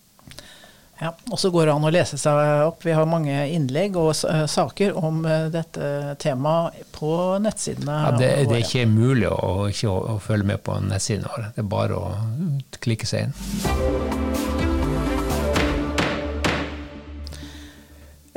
Ja, 0.98 1.12
og 1.30 1.38
så 1.38 1.50
går 1.54 1.68
det 1.68 1.74
an 1.74 1.86
å 1.86 1.90
lese 1.94 2.18
seg 2.18 2.38
opp. 2.66 2.82
Vi 2.86 2.94
har 2.94 3.06
mange 3.06 3.34
innlegg 3.54 3.98
og 3.98 4.12
eh, 4.26 4.44
saker 4.50 4.98
om 4.98 5.20
eh, 5.26 5.46
dette 5.54 6.14
temaet 6.22 6.86
på 6.94 7.12
nettsidene. 7.42 7.98
Ja, 8.04 8.14
det, 8.18 8.30
det, 8.50 8.60
er 8.60 8.66
ikke 8.66 8.86
mulig 8.90 9.30
å, 9.30 9.68
ikke 9.70 9.90
å, 9.90 9.98
å 10.14 10.20
følge 10.22 10.52
med 10.54 10.62
på 10.66 10.78
nettsidene 10.86 11.34
våre. 11.34 11.50
Det 11.54 11.66
er 11.66 11.70
bare 11.74 11.98
å 11.98 12.78
klikke 12.82 13.10
seg 13.10 13.28
inn. 13.28 14.57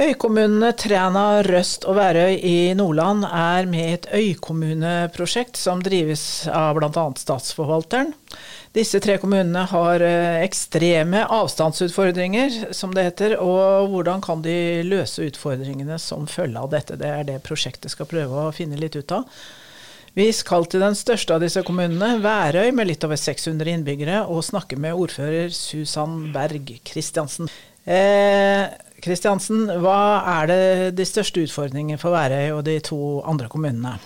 Øykommunene 0.01 0.72
Træna, 0.74 1.43
Røst 1.46 1.84
og 1.86 1.93
Værøy 2.00 2.39
i 2.41 2.74
Nordland 2.74 3.22
er 3.27 3.67
med 3.70 3.84
i 3.84 3.93
et 4.00 4.08
øykommuneprosjekt 4.17 5.60
som 5.60 5.84
drives 5.86 6.48
av 6.50 6.79
bl.a. 6.79 7.03
Statsforvalteren. 7.22 8.10
Disse 8.74 8.98
tre 9.03 9.20
kommunene 9.22 9.67
har 9.70 10.01
eh, 10.01 10.41
ekstreme 10.41 11.22
avstandsutfordringer, 11.29 12.74
som 12.74 12.96
det 12.98 13.05
heter. 13.12 13.36
Og 13.46 13.91
hvordan 13.93 14.25
kan 14.25 14.41
de 14.41 14.81
løse 14.88 15.27
utfordringene 15.29 16.00
som 16.01 16.25
følge 16.25 16.63
av 16.63 16.72
dette? 16.74 16.98
Det 16.98 17.12
er 17.20 17.27
det 17.27 17.43
prosjektet 17.46 17.93
skal 17.93 18.10
prøve 18.10 18.48
å 18.48 18.55
finne 18.55 18.81
litt 18.81 18.98
ut 18.98 19.20
av. 19.20 19.43
Vi 20.17 20.25
skal 20.34 20.65
til 20.67 20.81
den 20.81 20.98
største 20.98 21.38
av 21.38 21.46
disse 21.46 21.62
kommunene, 21.63 22.17
Værøy, 22.25 22.74
med 22.74 22.89
litt 22.89 23.05
over 23.05 23.22
600 23.22 23.77
innbyggere, 23.77 24.25
og 24.25 24.41
snakke 24.50 24.81
med 24.81 24.98
ordfører 24.98 25.53
Susann 25.53 26.31
Berg 26.34 26.74
Kristiansen. 27.85 29.69
Eh, 29.69 29.81
hva 29.81 30.00
er 30.39 30.50
det 30.51 30.63
de 31.00 31.05
største 31.07 31.45
utfordringene 31.45 32.00
for 32.01 32.13
Værøy 32.13 32.51
og 32.57 32.65
de 32.67 32.77
to 32.85 33.21
andre 33.27 33.50
kommunene? 33.50 33.97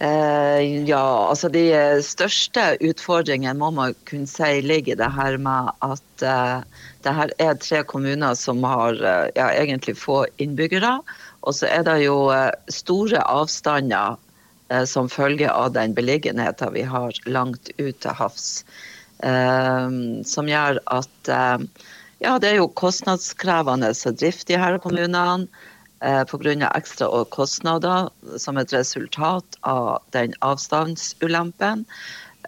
Eh, 0.00 0.86
ja, 0.88 1.02
altså 1.28 1.50
de 1.52 1.66
største 2.00 2.78
utfordringene 2.80 3.52
må 3.60 3.68
man 3.76 3.96
kunne 4.08 4.30
si 4.30 4.62
ligger 4.64 4.94
i 4.94 5.00
det 5.02 5.10
her 5.12 5.36
med 5.36 5.74
at 5.84 6.24
eh, 6.24 6.86
det 7.04 7.12
her 7.18 7.34
er 7.38 7.60
tre 7.60 7.82
kommuner 7.84 8.32
som 8.36 8.64
har 8.64 8.96
uh, 8.96 9.28
ja, 9.36 9.50
egentlig 9.56 9.96
få 9.96 10.24
innbyggere. 10.40 10.98
Og 11.44 11.56
så 11.56 11.68
er 11.68 11.84
det 11.84 12.02
jo 12.04 12.28
store 12.68 13.22
avstander 13.24 14.18
som 14.86 15.08
følge 15.08 15.48
av 15.48 15.72
den 15.72 15.96
beliggenheten 15.96 16.74
vi 16.76 16.82
har 16.86 17.16
langt 17.24 17.72
ut 17.80 17.96
til 18.04 18.12
havs. 18.14 18.60
Som 19.20 20.48
gjør 20.48 20.78
at 20.88 21.30
ja, 22.20 22.36
det 22.36 22.50
er 22.50 22.58
jo 22.58 22.68
kostnadskrevende 22.76 23.94
å 23.96 24.12
drifte 24.12 24.52
de 24.52 24.58
her 24.60 24.76
kommunene 24.84 25.46
eh, 26.04 26.20
pga. 26.28 26.68
ekstra 26.76 27.24
kostnader 27.32 28.10
som 28.36 28.60
et 28.60 28.72
resultat 28.72 29.56
av 29.64 30.02
den 30.12 30.34
avstandsulempen. 30.44 31.86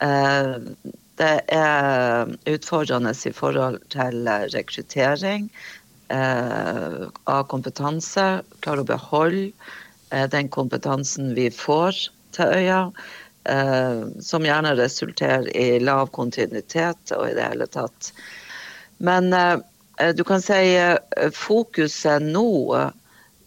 Eh, 0.04 0.60
det 1.16 1.36
er 1.56 2.28
utfordrende 2.48 3.14
i 3.16 3.32
forhold 3.32 3.80
til 3.92 4.28
rekruttering 4.52 5.48
eh, 6.12 7.08
av 7.24 7.46
kompetanse. 7.48 8.42
Klare 8.60 8.84
å 8.84 8.90
beholde 8.92 9.52
eh, 10.12 10.28
den 10.28 10.52
kompetansen 10.52 11.32
vi 11.38 11.48
får 11.48 12.08
til 12.36 12.56
øya. 12.60 12.82
Eh, 13.44 14.02
som 14.20 14.44
gjerne 14.46 14.76
resulterer 14.78 15.48
i 15.56 15.80
lav 15.82 16.12
kontinuitet 16.14 17.14
og 17.16 17.26
i 17.30 17.34
det 17.34 17.48
hele 17.48 17.66
tatt. 17.66 18.12
Men 19.02 19.32
eh, 19.34 19.58
du 20.14 20.22
kan 20.24 20.42
si 20.42 20.62
fokuset 21.34 22.22
nå 22.22 22.50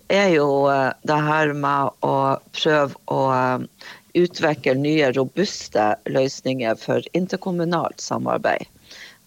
er 0.07 0.29
jo 0.35 0.67
eh, 0.69 0.91
det 1.07 1.19
her 1.27 1.53
med 1.57 2.05
å 2.05 2.15
prøve 2.55 2.97
å 3.11 3.21
eh, 3.33 3.89
utvikle 4.15 4.75
nye, 4.79 5.11
robuste 5.15 5.93
løsninger 6.07 6.77
for 6.79 7.03
interkommunalt 7.17 8.01
samarbeid. 8.01 8.67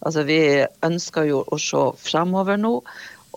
Altså, 0.07 0.23
vi 0.23 0.65
ønsker 0.87 1.27
jo 1.29 1.43
å 1.51 1.59
se 1.61 1.83
fremover 1.99 2.61
nå 2.61 2.79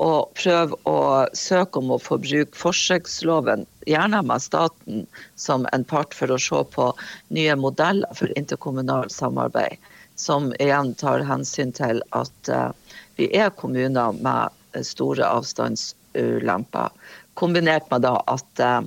og 0.01 0.31
prøve 0.37 0.77
å 0.87 1.25
søke 1.37 1.81
om 1.81 1.91
å 1.95 1.99
få 2.01 2.19
bruke 2.21 2.57
forsøksloven, 2.57 3.65
gjerne 3.87 4.21
med 4.25 4.43
staten 4.43 5.05
som 5.35 5.67
en 5.73 5.83
part, 5.83 6.13
for 6.13 6.31
å 6.31 6.39
se 6.41 6.63
på 6.75 6.91
nye 7.29 7.55
modeller 7.55 8.11
for 8.17 8.31
interkommunalt 8.37 9.11
samarbeid. 9.11 9.77
Som 10.15 10.51
igjen 10.59 10.93
tar 10.99 11.23
hensyn 11.25 11.71
til 11.73 12.03
at 12.13 12.51
uh, 12.51 12.69
vi 13.17 13.29
er 13.37 13.49
kommuner 13.57 14.13
med 14.21 14.83
store 14.85 15.25
avstandsulemper. 15.25 16.89
Kombinert 17.33 17.89
med 17.91 18.05
at 18.05 18.59
eh, 18.59 18.81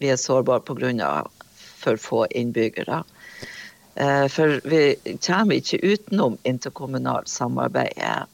vi 0.00 0.10
er 0.10 0.16
sårbare 0.16 0.60
pga. 0.60 1.26
for 1.80 1.96
få 1.96 2.26
innbyggere. 2.26 3.02
Eh, 3.94 4.26
for 4.28 4.60
vi 4.64 4.96
kommer 5.26 5.54
ikke 5.54 5.80
utenom 5.82 6.38
interkommunalt 6.42 7.28
samarbeid. 7.28 8.26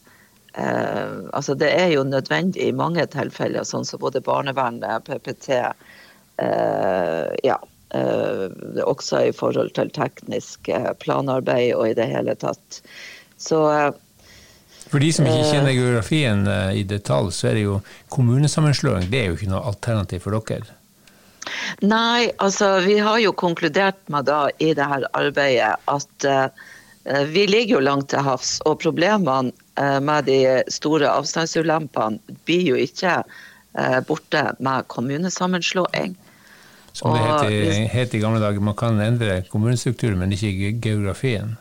Eh, 0.55 1.13
altså 1.33 1.55
det 1.55 1.71
er 1.71 1.89
jo 1.95 2.03
nødvendig 2.03 2.63
i 2.63 2.73
mange 2.73 3.07
tilfeller, 3.07 3.63
sånn 3.63 3.85
som 3.85 4.01
både 4.01 4.21
barnevernet, 4.21 5.05
PPT 5.05 5.63
ja, 6.37 7.57
også 8.85 9.21
i 9.25 9.33
forhold 9.33 9.71
til 9.79 9.89
teknisk 9.95 10.69
planarbeid 11.01 11.71
og 11.79 11.89
i 11.89 11.95
det 11.97 12.11
hele 12.11 12.35
tatt. 12.37 12.81
Så 13.41 13.63
for 14.91 15.03
de 15.03 15.11
som 15.13 15.27
ikke 15.27 15.43
eh. 15.43 15.51
kjenner 15.51 15.75
geografien 15.75 16.47
eh, 16.51 16.81
i 16.81 16.87
detalj, 16.87 17.33
så 17.35 17.51
er 17.51 17.59
det 17.59 17.67
jo 17.67 17.79
kommunesammenslåing 18.15 19.11
det 19.11 19.23
er 19.23 19.31
jo 19.31 19.39
ikke 19.39 19.51
noe 19.51 19.67
alternativ 19.73 20.27
for 20.27 20.39
dere? 20.39 20.77
Nei, 21.83 22.31
altså 22.43 22.77
vi 22.83 22.99
har 23.03 23.19
jo 23.23 23.35
konkludert 23.37 23.99
med 24.11 24.27
da 24.31 24.47
i 24.63 24.73
det 24.75 24.87
her 24.87 25.07
arbeidet 25.15 25.77
at 25.91 26.27
uh, 26.27 26.49
vi 27.31 27.45
ligger 27.47 27.77
jo 27.77 27.83
langt 27.87 28.09
til 28.11 28.25
havs, 28.27 28.57
og 28.67 28.81
problemene 28.83 29.55
uh, 29.79 30.01
med 30.03 30.27
de 30.27 30.41
store 30.75 31.07
avstandsulempene 31.07 32.19
blir 32.49 32.65
jo 32.73 32.81
ikke 32.83 33.21
uh, 33.23 34.01
borte 34.09 34.43
med 34.59 34.89
kommunesammenslåing. 34.91 36.17
Som 36.97 37.13
det 37.13 37.21
het 37.21 37.51
i, 37.53 37.85
het 37.93 38.15
i 38.17 38.23
gamle 38.23 38.41
dager, 38.41 38.63
man 38.65 38.77
kan 38.79 38.97
endre 39.05 39.43
kommunestrukturen, 39.51 40.17
men 40.23 40.33
ikke 40.33 40.73
geografien? 40.81 41.57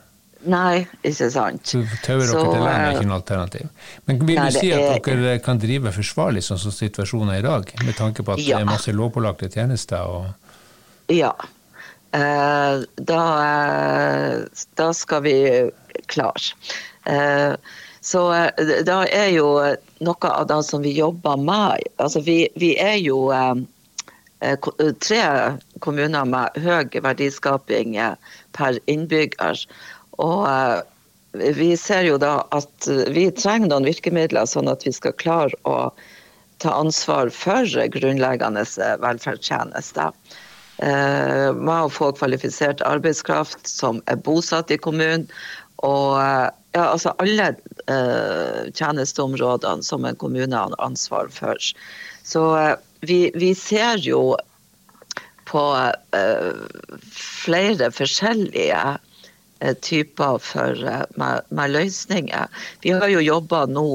Nei, 0.46 0.86
ikke 1.02 1.28
sant. 1.34 1.66
Så 1.68 1.82
tauer 2.06 2.24
dere 2.30 2.44
til 2.46 2.62
land 2.62 2.70
er 2.70 2.92
ikke 2.94 3.08
noe 3.10 3.18
alternativ. 3.18 3.70
Men 4.06 4.22
vil 4.22 4.38
nei, 4.40 4.48
du 4.48 4.60
si 4.60 4.72
at 4.76 4.86
er... 4.94 5.02
dere 5.10 5.40
kan 5.44 5.60
drive 5.60 5.92
forsvarlig 5.96 6.46
sånn 6.46 6.62
som 6.62 6.76
situasjonen 6.76 7.34
er 7.34 7.42
i 7.42 7.46
dag, 7.48 7.72
med 7.82 7.98
tanke 7.98 8.24
på 8.24 8.36
at 8.36 8.44
ja. 8.44 8.60
det 8.60 8.68
er 8.68 8.70
masse 8.70 8.94
lovpålagte 8.96 9.50
tjenester? 9.52 10.06
Og... 10.06 10.54
Ja. 11.12 11.34
Eh, 12.16 12.86
da, 13.12 13.24
eh, 13.50 14.64
da, 14.80 14.92
skal 14.94 15.26
vi 15.26 15.36
klare. 16.14 16.54
Eh, 17.10 17.58
så 18.06 18.22
eh, 18.38 18.84
da 18.86 19.02
er 19.10 19.32
jo 19.34 19.50
noe 20.06 20.30
av 20.32 20.46
det 20.52 20.62
som 20.68 20.84
vi 20.86 20.94
jobber 20.98 21.38
med 21.42 21.82
Altså 22.02 22.22
vi, 22.26 22.46
vi 22.60 22.76
er 22.82 23.00
jo 23.02 23.32
eh, 23.34 23.52
eh, 23.52 23.64
tre 24.40 25.22
kommuner 25.80 26.26
med 26.26 26.58
høy 26.62 27.00
verdiskaping 27.02 27.96
per 28.58 28.80
innbygger. 28.92 29.62
Og 30.22 30.48
eh, 30.50 30.82
vi 31.56 31.76
ser 31.78 32.06
jo 32.08 32.18
da 32.22 32.46
at 32.56 32.90
vi 33.12 33.28
trenger 33.36 33.72
noen 33.72 33.88
virkemidler 33.88 34.48
sånn 34.48 34.72
at 34.72 34.86
vi 34.88 34.94
skal 34.96 35.16
klare 35.20 35.56
å 35.68 35.92
ta 36.64 36.72
ansvar 36.72 37.30
for 37.30 37.68
grunnleggende 37.92 38.64
velferdstjenester. 39.04 40.12
med 40.80 41.84
å 41.84 41.90
få 41.90 42.12
kvalifisert 42.12 42.82
arbeidskraft 42.84 43.68
som 43.68 44.02
er 44.12 44.16
bosatt 44.16 44.72
i 44.72 44.78
kommunen. 44.78 45.28
Og 45.84 46.20
ja, 46.76 46.84
altså 46.84 47.14
alle 47.20 47.56
tjenesteområdene 48.76 49.84
som 49.84 50.06
en 50.06 50.16
kommune 50.16 50.56
har 50.56 50.76
ansvar 50.80 51.28
for. 51.32 51.56
Så 52.24 52.44
vi, 53.08 53.20
vi 53.36 53.54
ser 53.56 54.02
jo 54.04 54.36
på 55.46 55.64
flere 57.14 57.92
forskjellige 57.94 58.98
typer 59.86 60.40
for, 60.42 60.82
med, 61.16 61.46
med, 61.50 61.76
løsninger. 61.76 62.50
Vi 62.84 62.96
har 62.96 63.08
jo 63.14 63.22
jobba 63.24 63.66
nå 63.70 63.86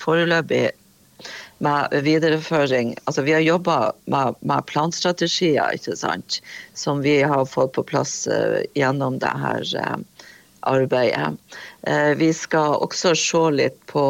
foreløpig 0.00 0.68
med 1.60 2.02
videreføring 2.02 2.94
Altså 3.04 3.22
vi 3.22 3.32
har 3.32 3.40
jobba 3.40 3.92
med, 4.04 4.34
med, 4.40 4.66
planstrategier, 4.66 5.74
ikke 5.76 5.96
sant. 5.96 6.40
Som 6.74 7.02
vi 7.04 7.20
har 7.22 7.44
fått 7.44 7.74
på 7.76 7.84
plass 7.84 8.24
uh, 8.30 8.60
gjennom 8.74 9.18
det 9.20 9.32
her 9.42 9.66
uh, 9.76 9.98
arbeidet. 10.68 11.36
Uh, 11.88 12.12
vi 12.16 12.32
skal 12.36 12.80
også 12.80 13.12
se 13.18 13.44
litt 13.58 13.76
på 13.92 14.04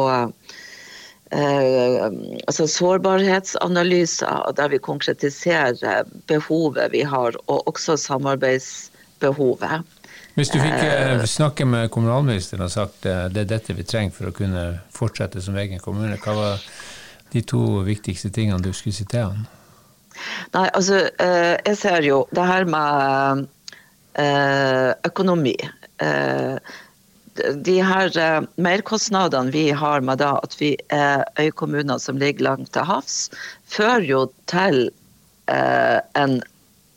altså 1.31 2.65
sårbarhetsanalyser, 2.67 4.51
der 4.57 4.67
vi 4.73 4.77
konkretiserer 4.83 6.03
behovet 6.27 6.91
vi 6.91 7.05
har, 7.07 7.37
og 7.47 7.67
også 7.71 7.95
samarbeidsbehovet. 7.97 9.85
Hvis 10.35 10.51
du 10.51 10.59
fikk 10.59 11.23
snakke 11.27 11.65
med 11.67 11.89
kommunalministeren 11.91 12.63
og 12.67 12.71
sagt 12.71 13.03
det 13.03 13.43
er 13.43 13.47
dette 13.47 13.75
vi 13.75 13.83
trenger 13.87 14.15
for 14.15 14.31
å 14.31 14.35
kunne 14.35 14.65
fortsette 14.91 15.43
som 15.43 15.55
egen 15.59 15.79
kommune, 15.79 16.19
hva 16.19 16.35
var 16.35 16.67
de 17.31 17.41
to 17.47 17.81
viktigste 17.87 18.31
tingene 18.33 18.63
du 18.63 18.71
skulle 18.75 18.95
si 18.95 19.07
til 19.07 19.29
han? 19.29 19.47
Nei, 20.53 20.67
altså, 20.67 21.05
eh, 21.23 21.55
jeg 21.65 21.77
ser 21.79 22.03
jo 22.05 22.23
det 22.35 22.45
her 22.47 22.67
med 22.69 23.45
eh, 24.19 24.91
økonomi. 25.07 25.55
Eh, 27.39 27.55
de 27.55 27.77
her 27.83 28.47
merkostnadene 28.61 29.53
vi 29.53 29.69
har 29.71 30.03
med 30.05 30.19
da 30.23 30.35
at 30.43 30.55
vi 30.59 30.73
er 30.91 31.23
øykommuner 31.39 32.01
som 32.01 32.19
ligger 32.21 32.51
langt 32.51 32.73
til 32.75 32.87
havs, 32.87 33.29
fører 33.71 34.07
jo 34.07 34.25
til 34.51 34.89
en 35.51 36.37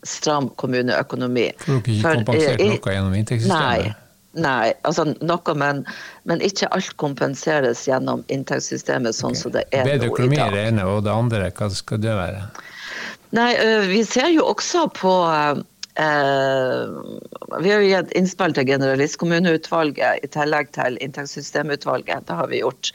stram 0.06 0.46
kommuneøkonomi. 0.60 1.48
Får 1.58 1.72
dere 1.74 1.88
ikke 1.88 2.20
kompensert 2.20 2.60
noe 2.62 2.94
gjennom 2.94 3.16
inntektssystemet? 3.18 3.88
Nei. 3.88 3.94
Nei, 4.34 4.72
altså 4.82 5.04
noe, 5.22 5.54
men, 5.54 5.84
men, 6.26 6.42
ikke 6.42 6.66
alt 6.74 6.94
kompenseres 6.98 7.84
gjennom 7.86 8.24
inntektssystemet 8.34 9.14
sånn 9.14 9.34
okay. 9.34 9.42
som 9.42 9.54
det 9.54 9.62
er 9.70 9.86
Bedre 9.86 10.10
økonomi 10.10 10.40
er 10.42 10.54
det 10.54 10.64
ene, 10.72 10.86
og 10.90 11.04
det 11.06 11.12
andre, 11.14 11.50
hva 11.54 11.68
skal 11.70 12.02
det 12.02 12.16
være? 12.18 12.40
Nei, 13.34 13.50
Vi 13.90 14.02
ser 14.06 14.30
jo 14.34 14.48
også 14.50 14.88
på 14.94 15.12
eh, 15.30 15.62
Vi 15.94 17.70
har 17.70 17.82
jo 17.82 17.86
gitt 17.86 18.14
innspill 18.18 18.54
til 18.56 18.66
generalistkommuneutvalget 18.66 20.24
i 20.26 20.30
tillegg 20.34 20.72
til 20.74 20.98
inntektssystemutvalget. 21.04 22.26
Det 22.26 22.38
har 22.40 22.50
vi 22.50 22.62
gjort. 22.64 22.90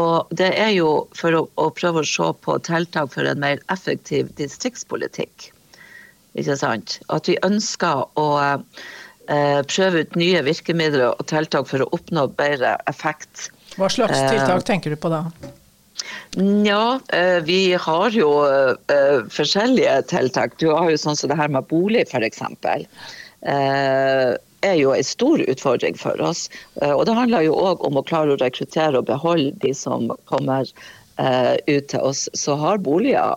Og 0.00 0.32
det 0.32 0.48
er 0.56 0.72
jo 0.76 0.92
for 1.18 1.36
å, 1.36 1.44
å 1.60 1.68
prøve 1.76 2.00
å 2.04 2.08
se 2.08 2.30
på 2.46 2.56
tiltak 2.64 3.12
for 3.12 3.28
en 3.28 3.42
mer 3.44 3.60
effektiv 3.74 4.32
distriktspolitikk. 4.40 5.50
Ikke 6.40 6.56
sant? 6.56 7.00
At 7.12 7.28
vi 7.28 7.36
ønsker 7.44 8.06
å 8.16 8.28
Eh, 9.28 9.60
prøve 9.68 10.06
ut 10.06 10.14
nye 10.16 10.40
virkemidler 10.40 11.10
og 11.10 11.26
tiltak 11.28 11.68
for 11.68 11.84
å 11.84 11.88
oppnå 11.92 12.30
bedre 12.38 12.78
effekt. 12.88 13.50
Hva 13.76 13.90
slags 13.92 14.16
eh, 14.16 14.30
tiltak 14.32 14.64
tenker 14.64 14.94
du 14.94 14.96
på 15.00 15.10
da? 15.12 15.26
Ja, 16.64 17.00
eh, 17.12 17.38
vi 17.44 17.74
har 17.74 18.10
jo 18.14 18.30
forskjellige 19.34 20.02
tiltak. 20.12 20.58
Du 20.58 20.68
har 20.70 20.90
jo 20.90 21.00
sånn 21.00 21.16
som 21.18 21.32
det 21.32 21.38
her 21.38 21.50
med 21.52 21.66
bolig, 21.70 22.06
f.eks. 22.08 22.42
er 23.42 24.76
jo 24.78 24.92
en 24.94 25.06
stor 25.06 25.42
utfordring 25.46 25.98
for 25.98 26.20
oss. 26.20 26.48
Og 26.82 27.04
det 27.06 27.16
handler 27.16 27.46
jo 27.46 27.58
òg 27.58 27.84
om 27.86 27.98
å 27.98 28.06
klare 28.06 28.34
å 28.34 28.40
rekruttere 28.40 28.98
og 28.98 29.10
beholde 29.10 29.54
de 29.62 29.74
som 29.74 30.10
kommer 30.30 30.66
ut 31.18 31.86
til 31.90 32.02
oss 32.06 32.28
Så 32.38 32.54
har 32.54 32.78
boliger 32.78 33.34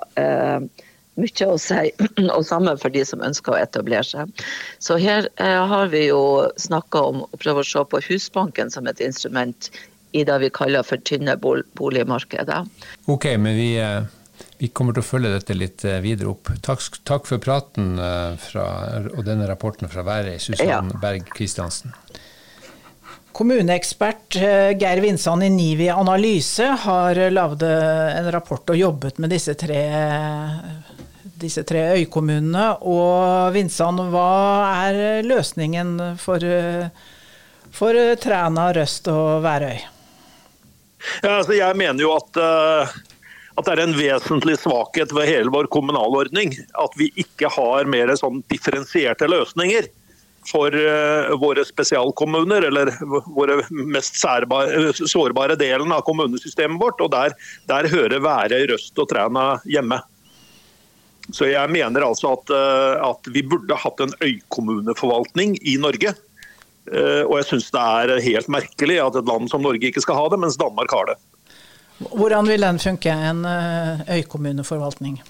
mye 1.20 1.48
å 1.48 1.58
si, 1.60 1.92
og 2.36 2.44
samme 2.48 2.76
for 2.80 2.94
de 2.94 3.04
som 3.08 3.24
ønsker 3.26 3.54
å 3.54 3.60
etablere 3.62 4.06
seg. 4.08 4.44
Så 4.80 4.98
her 5.02 5.28
eh, 5.42 5.62
har 5.72 5.92
vi 5.94 6.06
jo 6.08 6.48
snakka 6.62 7.04
om 7.12 7.24
å 7.26 7.42
prøve 7.42 7.64
å 7.64 7.68
se 7.68 7.84
på 7.92 8.02
Husbanken 8.08 8.72
som 8.74 8.88
et 8.88 9.02
instrument 9.04 9.72
i 10.12 10.24
det 10.24 10.38
vi 10.40 10.50
kaller 10.54 10.84
for 10.84 11.02
tynne 11.08 11.38
boligmarkeder. 11.38 12.66
Ok, 13.12 13.26
men 13.38 13.56
vi, 13.56 13.70
eh, 13.80 14.02
vi, 14.58 14.68
kommer 14.68 14.96
til 14.96 15.04
å 15.04 15.08
følge 15.08 15.34
dette 15.36 15.58
litt 15.58 15.86
eh, 15.88 16.02
videre 16.04 16.34
opp. 16.34 16.52
Takk, 16.64 16.84
takk 17.08 17.30
for 17.30 17.44
praten 17.44 17.96
eh, 18.00 18.34
fra, 18.42 18.66
og 19.14 19.24
denne 19.28 19.48
rapporten 19.50 19.92
fra 19.92 20.06
Værøy, 20.08 20.38
Susann 20.40 20.92
ja. 20.92 21.02
Berg 21.02 21.32
Kristiansen. 21.36 21.96
Kommuneekspert 23.32 24.36
Geir 24.76 25.00
Vinsand 25.00 25.46
i 25.46 25.48
Nivi 25.50 25.86
Analyse 25.90 26.66
har 26.84 27.16
lagd 27.32 27.64
en 27.64 28.28
rapport 28.36 28.74
og 28.74 28.76
jobbet 28.76 29.22
med 29.24 29.32
disse 29.32 29.56
tre 29.56 29.86
disse 31.42 31.64
tre 31.66 31.86
øykommunene. 31.96 32.66
Og 32.92 33.56
Vinsand, 33.56 34.04
hva 34.12 34.28
er 34.84 35.24
løsningen 35.24 35.96
for, 36.20 36.44
for 37.72 38.04
Træna, 38.20 38.68
Røst 38.76 39.08
og 39.16 39.40
Værøy? 39.48 39.80
Ja, 41.22 41.38
altså 41.40 41.56
jeg 41.58 41.78
mener 41.80 42.04
jo 42.04 42.12
at, 42.16 42.38
uh, 42.38 42.92
at, 43.56 43.66
det 43.66 43.74
er 43.74 43.84
en 43.86 43.98
vesentlig 43.98 44.58
svakhet 44.62 45.14
ved 45.16 45.30
hele 45.30 45.54
vår 45.54 45.70
kommunalordning. 45.74 46.54
At 46.82 46.96
vi 47.00 47.12
ikke 47.22 47.52
har 47.52 47.90
mer 47.90 48.14
sånn 48.20 48.44
differensierte 48.52 49.30
løsninger 49.32 49.90
for 50.50 50.74
uh, 50.74 51.34
våre 51.42 51.66
spesialkommuner, 51.68 52.66
eller 52.70 52.94
våre 53.30 53.60
mest 53.70 54.18
sårbare 54.22 55.58
delen 55.60 55.94
av 55.94 56.06
kommunesystemet 56.08 56.82
vårt. 56.82 57.02
og 57.02 57.14
Der, 57.14 57.38
der 57.70 57.92
hører 57.92 58.24
Værøy, 58.24 58.66
Røst 58.74 58.98
og 58.98 59.12
Træna 59.12 59.54
hjemme. 59.70 60.02
Så 61.32 61.48
jeg 61.48 61.70
mener 61.72 62.04
altså 62.04 62.34
at, 62.36 62.52
uh, 62.52 63.12
at 63.12 63.30
vi 63.32 63.46
burde 63.46 63.78
hatt 63.78 64.02
en 64.04 64.14
øykommuneforvaltning 64.26 65.56
i 65.62 65.78
Norge. 65.80 66.16
Eh, 66.92 67.24
og 67.24 67.38
jeg 67.40 67.50
syns 67.50 67.70
det 67.72 67.82
er 67.82 68.24
helt 68.26 68.50
merkelig 68.52 68.98
at 69.00 69.20
et 69.20 69.30
land 69.30 69.52
som 69.52 69.64
Norge 69.64 69.88
ikke 69.88 70.04
skal 70.04 70.20
ha 70.20 70.26
det, 70.32 70.42
mens 70.44 70.60
Danmark 70.60 70.92
har 70.92 71.14
det. 71.14 71.20
Hvordan 72.10 72.50
vil 72.50 72.66
den 72.66 72.82
funke, 72.82 73.14
en 73.14 73.46
eh, 73.46 74.18
øykommuneforvaltning? 74.18 75.22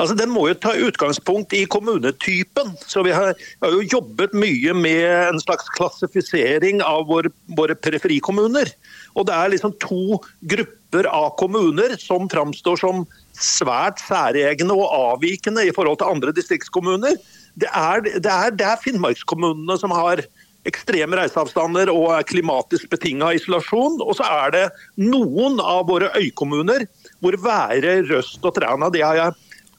Altså, 0.00 0.14
Den 0.16 0.32
må 0.32 0.46
jo 0.48 0.56
ta 0.56 0.72
utgangspunkt 0.72 1.52
i 1.56 1.64
kommunetypen. 1.68 2.72
Så 2.86 3.02
Vi 3.04 3.12
har, 3.12 3.34
har 3.62 3.74
jo 3.74 3.84
jobbet 3.84 4.32
mye 4.32 4.74
med 4.74 5.34
en 5.34 5.40
slags 5.40 5.68
klassifisering 5.76 6.80
av 6.84 7.06
våre, 7.10 7.32
våre 7.58 7.74
periferikommuner. 7.74 8.72
Og 9.14 9.26
Det 9.26 9.34
er 9.34 9.52
liksom 9.52 9.76
to 9.82 10.20
grupper 10.48 11.08
av 11.10 11.34
kommuner 11.40 11.96
som 12.00 12.28
framstår 12.28 12.80
som 12.80 13.04
svært 13.36 14.00
særegne 14.00 14.72
og 14.72 14.88
avvikende 14.88 15.66
i 15.66 15.74
forhold 15.76 16.00
til 16.00 16.14
andre 16.14 16.32
distriktskommuner. 16.32 17.18
Det 17.56 17.68
er, 17.68 18.00
det 18.04 18.32
er, 18.32 18.52
det 18.52 18.64
er 18.64 18.80
Finnmarkskommunene 18.80 19.76
som 19.80 19.92
har 19.92 20.24
ekstreme 20.66 21.18
reiseavstander 21.18 21.90
og 21.92 22.14
klimatisk 22.28 22.90
betinga 22.92 23.32
isolasjon. 23.36 24.00
Og 24.04 24.16
så 24.18 24.26
er 24.44 24.54
det 24.54 24.64
noen 25.02 25.60
av 25.62 25.86
våre 25.90 26.12
øykommuner 26.18 26.86
hvor 27.22 27.38
Være, 27.42 28.00
Røst 28.10 28.44
og 28.44 28.56
Træna 28.56 28.90
det 28.92 29.04
har 29.04 29.18
jeg 29.18 29.36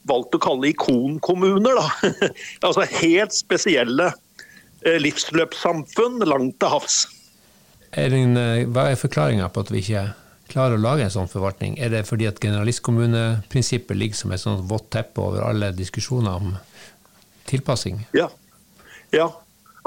valgt 0.08 0.38
å 0.38 0.42
kalle 0.42 0.72
ikonkommuner. 0.72 1.78
Da. 1.78 2.14
altså 2.68 2.88
helt 3.00 3.36
spesielle 3.36 4.12
eh, 4.86 4.98
livsløpssamfunn 5.04 6.24
langt 6.28 6.60
til 6.62 6.74
havs. 6.74 7.02
Elin, 7.98 8.38
eh, 8.40 8.64
hva 8.72 8.90
er 8.92 9.00
forklaringa 9.00 9.50
på 9.52 9.66
at 9.66 9.74
vi 9.74 9.84
ikke 9.84 10.06
klarer 10.52 10.78
å 10.78 10.82
lage 10.82 11.06
en 11.06 11.14
sånn 11.14 11.32
forvaltning? 11.32 11.76
Er 11.82 11.92
det 11.94 12.06
fordi 12.08 12.28
at 12.30 12.40
generalistkommuneprinsippet 12.44 14.00
ligger 14.00 14.22
som 14.22 14.34
et 14.34 14.44
sånt 14.44 14.64
vått 14.70 14.90
teppe 14.96 15.24
over 15.24 15.44
alle 15.48 15.74
diskusjoner 15.76 16.40
om 16.40 16.56
tilpassing? 17.50 18.06
Ja. 18.16 18.30
ja. 19.16 19.30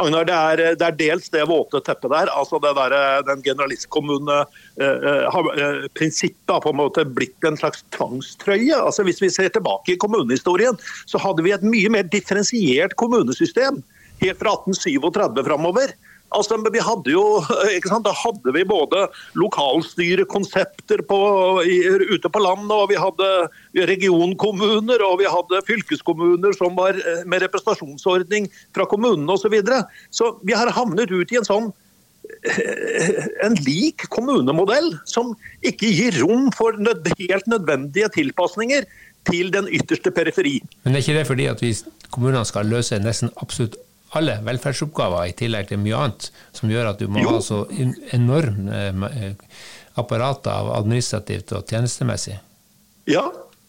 Agnar, 0.00 0.26
det 0.26 0.34
er, 0.36 0.76
det 0.80 0.86
er, 0.86 0.96
dels 0.98 1.30
det 1.32 1.46
våte 1.50 1.80
teppet 1.84 2.12
der. 2.12 2.30
altså 2.32 2.60
det 2.62 2.72
der, 2.78 2.94
Den 3.28 3.42
generalistkommunen 3.44 4.30
eh, 4.80 5.28
har 5.30 6.60
på 6.60 6.72
en 6.72 6.80
måte 6.80 7.04
blitt 7.04 7.44
en 7.44 7.58
slags 7.60 7.84
tvangstrøye. 7.96 8.76
altså 8.76 9.04
Hvis 9.06 9.22
vi 9.22 9.30
ser 9.30 9.48
tilbake 9.52 9.94
i 9.94 10.00
kommunehistorien, 10.00 10.78
så 11.06 11.18
hadde 11.18 11.44
vi 11.44 11.52
et 11.52 11.66
mye 11.66 11.90
mer 11.92 12.08
differensiert 12.08 12.96
kommunesystem 12.96 13.82
helt 14.20 14.40
fra 14.40 14.56
1837 14.58 15.44
framover. 15.46 15.94
Altså, 16.36 16.58
vi 16.62 16.82
hadde 16.82 17.10
jo, 17.10 17.24
sant, 17.88 18.06
Da 18.06 18.12
hadde 18.14 18.54
vi 18.54 18.62
både 18.68 19.06
lokalstyrekonsepter 19.38 21.02
på, 21.08 21.18
ute 21.60 22.30
på 22.30 22.42
landet, 22.42 22.74
og 22.76 22.88
vi 22.92 22.98
hadde 23.00 23.30
regionkommuner 23.90 25.02
og 25.06 25.18
vi 25.22 25.28
hadde 25.30 25.62
fylkeskommuner 25.66 26.54
som 26.56 26.78
var 26.78 26.98
eh, 26.98 27.22
med 27.26 27.42
representasjonsordning 27.46 28.48
fra 28.76 28.86
kommunene 28.90 29.34
osv. 29.34 29.48
Så, 29.50 29.52
videre. 29.52 29.84
så 30.14 30.34
vi 30.46 30.54
har 30.54 30.70
havnet 30.76 31.10
ut 31.10 31.32
i 31.32 31.38
en 31.40 31.46
sånn 31.48 31.70
eh, 32.46 33.22
en 33.42 33.58
lik 33.66 34.06
kommunemodell 34.14 34.92
som 35.10 35.34
ikke 35.66 35.90
gir 35.90 36.20
rom 36.22 36.52
for 36.54 36.78
helt 36.78 37.50
nødvendige 37.50 38.12
tilpasninger 38.14 38.86
til 39.26 39.50
den 39.52 39.66
ytterste 39.66 40.14
periferi. 40.14 40.60
Men 40.84 40.94
er 40.94 41.02
ikke 41.02 41.18
det 41.18 41.28
fordi 41.28 41.50
at 41.50 41.62
vi 41.64 41.74
kommunene 42.14 42.46
skal 42.46 42.70
løse 42.70 42.98
nesten 43.02 43.34
absolutt 43.42 43.76
alle 44.18 44.38
velferdsoppgaver 44.46 45.30
i 45.30 45.36
tillegg 45.38 45.70
til 45.70 45.82
mye 45.82 45.98
annet, 45.98 46.30
som 46.56 46.72
gjør 46.72 46.92
at 46.92 47.02
du 47.02 47.06
må 47.10 47.22
jo. 47.22 47.36
ha 47.36 47.44
så 47.44 47.60
enorme 48.16 49.10
eh, 49.10 49.52
apparater 50.00 50.50
av 50.50 50.72
administrativt 50.80 51.54
og 51.56 51.68
tjenestemessig? 51.70 52.38
Ja, 53.10 53.28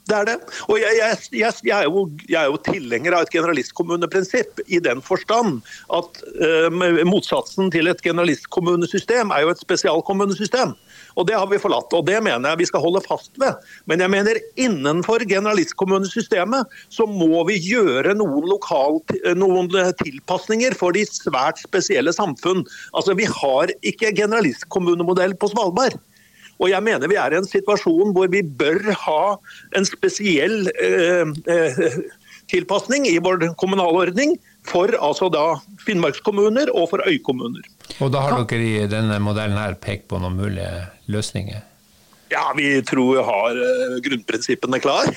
det 0.10 0.18
er 0.18 0.28
det. 0.28 0.38
Og 0.68 0.80
jeg, 0.82 0.98
jeg, 0.98 1.18
jeg, 1.38 1.76
er 1.76 1.86
jo, 1.86 2.06
jeg, 2.26 2.38
er 2.42 2.50
jo, 2.50 2.58
tilhenger 2.66 3.16
av 3.16 3.26
et 3.26 3.34
generalistkommuneprinsipp 3.36 4.64
i 4.68 4.82
den 4.84 5.02
forstand 5.06 5.62
at 5.94 6.22
uh, 6.42 6.68
motsatsen 7.08 7.70
til 7.74 7.92
et 7.92 8.02
generalistkommunesystem 8.04 9.32
er 9.32 9.46
jo 9.46 9.54
et 9.54 9.62
spesialkommunesystem. 9.62 10.74
Og 11.16 11.28
Det 11.28 11.38
har 11.38 11.48
vi 11.52 11.60
forlatt, 11.62 11.94
og 11.94 12.06
det 12.08 12.20
mener 12.24 12.52
jeg 12.52 12.62
vi 12.62 12.70
skal 12.70 12.84
holde 12.84 13.04
fast 13.06 13.32
ved. 13.42 13.60
Men 13.90 14.04
jeg 14.04 14.14
mener 14.14 14.40
innenfor 14.56 15.26
generalistkommunesystemet 15.30 16.78
så 16.90 17.08
må 17.10 17.44
vi 17.50 17.60
gjøre 17.62 18.16
noen, 18.18 18.48
lokal, 18.50 19.02
noen 19.38 19.72
tilpasninger 20.02 20.76
for 20.78 20.96
de 20.96 21.06
svært 21.08 21.62
spesielle 21.64 22.14
samfunn. 22.16 22.64
Altså 22.96 23.18
Vi 23.18 23.28
har 23.28 23.74
ikke 23.82 24.14
generalistkommunemodell 24.18 25.36
på 25.40 25.52
Svalbard. 25.52 26.00
Og 26.62 26.70
jeg 26.70 26.86
mener 26.86 27.10
vi 27.10 27.18
er 27.18 27.34
i 27.34 27.40
en 27.40 27.48
situasjon 27.50 28.14
hvor 28.14 28.30
vi 28.32 28.44
bør 28.46 28.92
ha 29.04 29.22
en 29.78 29.88
spesiell 29.88 30.70
eh, 30.78 31.26
eh, 31.50 31.88
tilpasning 32.52 33.08
i 33.10 33.18
vår 33.24 33.54
kommunale 33.60 34.06
ordning 34.06 34.36
for 34.68 34.94
altså 35.00 35.32
da 35.34 35.46
Finnmarkskommuner 35.86 36.70
og 36.76 36.92
for 36.92 37.04
øykommuner. 37.08 37.66
Og 38.00 38.14
da 38.14 38.22
har 38.28 38.46
dere 38.46 38.70
i 38.86 38.88
denne 38.92 39.18
modellen 39.24 39.58
her 39.58 39.78
pekt 39.82 40.10
på 40.12 40.22
noen 40.22 40.38
mulige 40.38 40.72
løsninger? 41.12 41.64
Ja, 42.32 42.46
vi 42.56 42.78
tror 42.88 43.18
vi 43.18 43.24
har 43.28 43.58
uh, 43.60 43.98
grunnprinsippene 44.06 44.80
klar. 44.80 45.10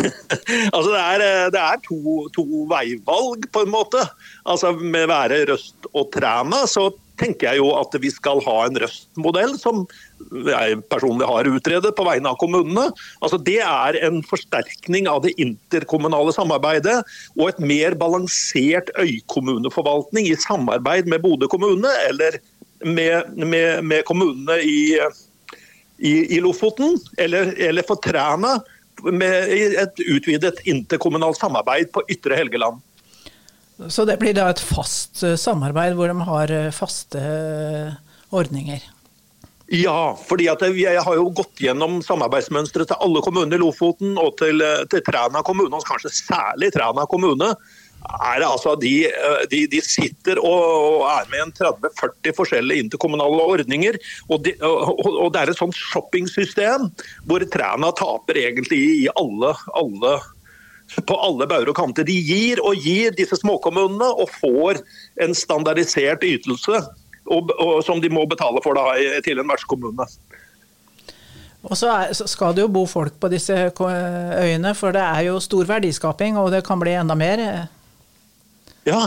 altså 0.74 0.90
det 0.92 1.00
er, 1.00 1.22
eh, 1.24 1.46
det 1.54 1.60
er 1.60 1.78
to, 1.86 2.00
to, 2.36 2.44
veivalg, 2.68 3.46
på 3.52 3.62
en 3.64 3.72
måte. 3.72 4.02
Altså 4.44 4.74
Med 4.76 5.08
være 5.08 5.46
Røst 5.48 5.88
og 5.94 6.10
Træna 6.12 6.66
så 6.68 6.90
tenker 7.20 7.50
jeg 7.50 7.62
jo 7.62 7.72
at 7.78 7.96
vi 8.02 8.12
skal 8.12 8.42
ha 8.44 8.58
en 8.66 8.76
Røst-modell 8.82 9.56
som 9.60 9.86
jeg 10.30 10.80
personlig 10.90 11.26
har 11.28 11.48
utredet 11.48 11.92
på 11.96 12.06
vegne 12.06 12.30
av 12.32 12.38
kommunene. 12.40 12.88
Altså 13.20 13.38
Det 13.40 13.58
er 13.64 13.98
en 14.06 14.20
forsterkning 14.26 15.08
av 15.10 15.22
det 15.24 15.34
interkommunale 15.40 16.34
samarbeidet 16.36 16.98
og 17.36 17.46
et 17.48 17.62
mer 17.62 17.96
balansert 18.00 18.92
øykommuneforvaltning 19.00 20.30
i 20.30 20.36
samarbeid 20.38 21.10
med 21.10 21.22
Bodø 21.24 21.50
kommune 21.50 21.90
eller 22.08 22.40
med, 22.84 23.32
med, 23.36 23.84
med 23.84 24.04
kommunene 24.08 24.60
i, 24.64 24.98
i, 25.98 26.12
i, 26.36 26.40
Lofoten, 26.40 26.96
eller, 27.18 27.52
eller 27.60 27.84
for 27.86 28.00
Træna 28.00 28.58
med 29.00 29.52
et 29.80 30.00
utvidet 30.08 30.60
interkommunalt 30.68 31.40
samarbeid 31.40 31.92
på 31.92 32.04
Ytre 32.12 32.36
Helgeland. 32.36 32.80
Så 33.88 34.04
det 34.04 34.18
blir 34.20 34.34
da 34.36 34.50
et 34.52 34.60
fast 34.60 35.22
eh, 35.24 35.38
samarbeid 35.40 35.96
hvor 35.96 36.10
de 36.10 36.26
har 36.28 36.52
eh, 36.52 36.72
faste 36.74 37.20
eh, 37.20 37.94
ordninger? 38.36 38.82
Ja, 39.70 40.16
fordi 40.26 40.48
jeg 40.48 41.02
har 41.06 41.14
jo 41.14 41.28
gått 41.30 41.60
gjennom 41.62 42.00
samarbeidsmønsteret 42.02 42.90
til 42.90 43.04
alle 43.04 43.20
kommuner 43.22 43.54
i 43.54 43.60
Lofoten 43.62 44.16
og 44.18 44.34
til, 44.40 44.64
til 44.90 45.04
Træna 45.06 45.44
kommune, 45.46 45.70
og 45.78 45.86
kanskje 45.86 46.10
særlig 46.10 46.72
Træna 46.74 47.04
kommune. 47.06 47.52
Altså 48.02 48.72
de, 48.80 48.94
de, 49.52 49.60
de, 49.70 49.80
sitter 49.84 50.40
og 50.42 51.04
er 51.06 51.28
med 51.30 51.44
en 51.44 51.52
30-40 51.54 52.34
forskjellige 52.34 52.86
interkommunale 52.86 53.46
ordninger. 53.54 53.98
Og, 54.26 54.42
de, 54.42 54.56
og, 54.58 55.04
og, 55.06 55.28
det 55.30 55.44
er 55.44 55.52
et 55.52 55.60
sånt 55.60 55.78
shoppingsystem 55.78 56.88
hvor 57.30 57.44
Træna 57.54 57.92
taper 57.94 58.40
egentlig 58.42 58.80
i 59.04 59.08
alle, 59.14 59.52
alle 59.78 60.16
på 61.06 61.14
alle 61.22 61.46
bauger 61.46 61.70
og 61.70 61.78
kanter. 61.78 62.08
De 62.08 62.16
gir 62.26 62.58
og 62.66 62.80
gir 62.82 63.14
disse 63.14 63.38
småkommunene 63.38 64.10
og 64.18 64.34
får 64.40 64.82
en 65.22 65.36
standardisert 65.36 66.26
ytelse 66.26 66.82
og, 67.30 67.54
og, 67.56 67.72
som 67.86 68.02
de 68.02 68.10
må 68.12 68.26
betale 68.30 68.62
for 68.64 68.76
da, 68.76 68.94
til 69.24 69.38
en 69.40 69.48
vertskommune. 69.50 70.06
Og 71.60 71.76
så, 71.76 71.90
er, 71.92 72.14
så, 72.16 72.26
skal 72.30 72.54
det 72.56 72.64
jo 72.64 72.72
bo 72.72 72.86
folk 72.88 73.18
på 73.20 73.28
disse 73.32 73.54
øyene, 73.54 74.74
for 74.74 74.96
det 74.96 75.02
er 75.04 75.26
jo 75.28 75.40
stor 75.44 75.68
verdiskaping, 75.68 76.38
og 76.40 76.52
det 76.54 76.64
kan 76.66 76.80
bli 76.80 76.94
enda 76.96 77.16
mer. 77.18 77.42
Ja, 78.88 79.02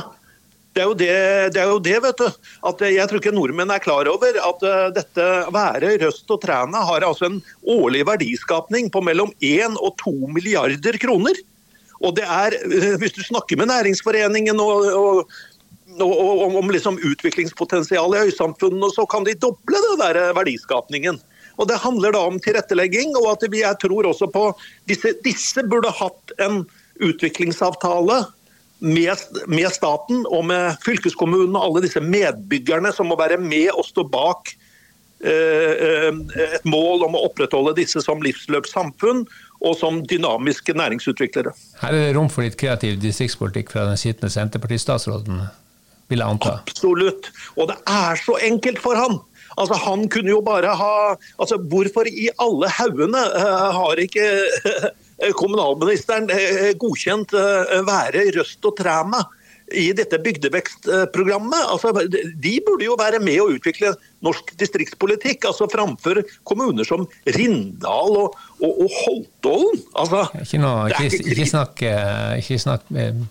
det 0.73 0.81
er, 0.81 0.93
det, 0.97 1.09
det 1.53 1.61
er 1.61 1.69
jo 1.69 1.79
det, 1.85 1.95
vet 2.01 2.21
du. 2.21 2.27
At 2.69 2.83
jeg 2.85 3.05
tror 3.09 3.21
ikke 3.21 3.33
nordmenn 3.33 3.73
er 3.73 3.81
klar 3.81 4.09
over 4.09 4.37
at 4.49 4.65
uh, 4.65 4.89
dette 4.93 5.25
været, 5.53 6.01
Røst 6.01 6.33
og 6.33 6.41
trærne 6.41 6.81
har 6.89 7.05
altså 7.05 7.29
en 7.29 7.41
årlig 7.75 8.05
verdiskapning 8.09 8.89
på 8.93 9.01
mellom 9.05 9.33
1 9.41 9.77
og 9.77 9.93
2 10.01 10.13
milliarder 10.33 10.97
kroner. 11.01 11.37
Og 12.03 12.15
det 12.17 12.25
er, 12.25 12.57
eh, 12.67 12.95
Hvis 12.99 13.13
du 13.15 13.21
snakker 13.23 13.57
med 13.57 13.69
Næringsforeningen 13.69 14.59
og, 14.59 14.89
og, 14.97 15.29
og 16.01 16.55
om 16.59 16.71
liksom 16.73 16.97
utviklingspotensialet 16.97 18.19
i 18.19 18.31
øysamfunnene, 18.31 18.89
så 18.95 19.05
kan 19.09 19.25
de 19.27 19.35
doble 19.37 19.81
det 19.85 19.97
der 20.01 20.21
eh, 20.21 20.35
verdiskapningen. 20.37 21.19
Og 21.61 21.67
Det 21.69 21.81
handler 21.83 22.15
da 22.15 22.23
om 22.25 22.39
tilrettelegging, 22.41 23.13
og 23.19 23.35
at 23.35 23.45
vi, 23.51 23.61
jeg 23.61 23.77
tror 23.81 24.09
også 24.09 24.29
på 24.33 24.47
disse, 24.89 25.13
disse 25.25 25.65
burde 25.69 25.91
hatt 25.93 26.33
en 26.41 26.63
utviklingsavtale 27.03 28.23
med, 28.83 29.17
med, 29.47 29.69
staten 29.71 30.25
og 30.27 30.45
med 30.49 30.81
fylkeskommunen 30.83 31.55
og 31.55 31.69
alle 31.69 31.85
disse 31.85 32.01
medbyggerne 32.03 32.91
som 32.93 33.09
må 33.11 33.17
være 33.19 33.39
med 33.39 33.69
og 33.71 33.85
stå 33.87 34.03
bak 34.11 34.51
eh, 35.23 36.09
et 36.09 36.67
mål 36.67 37.05
om 37.07 37.15
å 37.15 37.23
opprettholde 37.29 37.77
disse 37.79 38.03
som 38.03 38.23
livsløpssamfunn 38.25 39.23
og 39.63 39.77
som 39.79 40.01
dynamiske 40.09 40.75
næringsutviklere. 40.75 41.53
Her 41.79 41.95
er 41.95 42.09
det 42.09 42.15
rom 42.17 42.27
for 42.33 42.43
litt 42.43 42.59
kreativ 42.59 42.99
distriktspolitikk 42.99 43.71
fra 43.71 43.87
den 43.87 43.99
sittende 44.01 44.33
Senterpartistatsråden, 44.33 45.45
vil 46.11 46.23
jeg 46.23 46.35
anta? 46.35 46.57
Absolutt. 46.63 47.29
Og 47.57 47.69
det 47.71 47.77
er 47.89 48.19
så 48.23 48.37
enkelt 48.49 48.81
for 48.83 48.99
han. 48.99 49.19
Altså, 49.53 49.77
han 49.77 50.07
kunne 50.09 50.33
jo 50.33 50.41
bare 50.41 50.71
ha 50.73 50.93
altså, 51.37 51.59
Hvorfor 51.69 52.07
i 52.09 52.31
alle 52.41 52.71
haugene 52.73 53.21
uh, 53.37 53.69
har 53.75 54.01
ikke 54.01 54.25
uh, 54.65 54.87
kommunalministeren 55.37 56.25
uh, 56.33 56.71
godkjent 56.81 57.35
Være, 57.85 58.31
Røst 58.33 58.65
og 58.65 58.77
Træna? 58.79 59.21
i 59.71 59.91
dette 59.95 60.19
bygdevekstprogrammet. 60.21 61.61
Altså, 61.71 61.91
de 62.43 62.53
burde 62.65 62.87
jo 62.87 62.97
være 62.99 63.21
med 63.23 63.39
å 63.41 63.49
utvikle 63.55 63.93
norsk 64.25 64.53
distriktspolitikk, 64.59 65.47
altså 65.49 65.69
framfor 65.71 66.21
kommuner 66.47 66.87
som 66.87 67.07
Rindal 67.37 68.19
og, 68.19 68.37
og, 68.59 68.83
og 68.85 68.97
Holtålen. 68.99 69.81
Altså, 69.99 70.25
ikke, 70.41 70.61
noe, 70.63 70.89
ikke, 70.91 71.23
ikke, 71.33 71.49
snakk, 71.49 71.85
eh, 71.87 72.35
ikke 72.43 72.59
snakk 72.65 72.93
eh, 72.97 73.23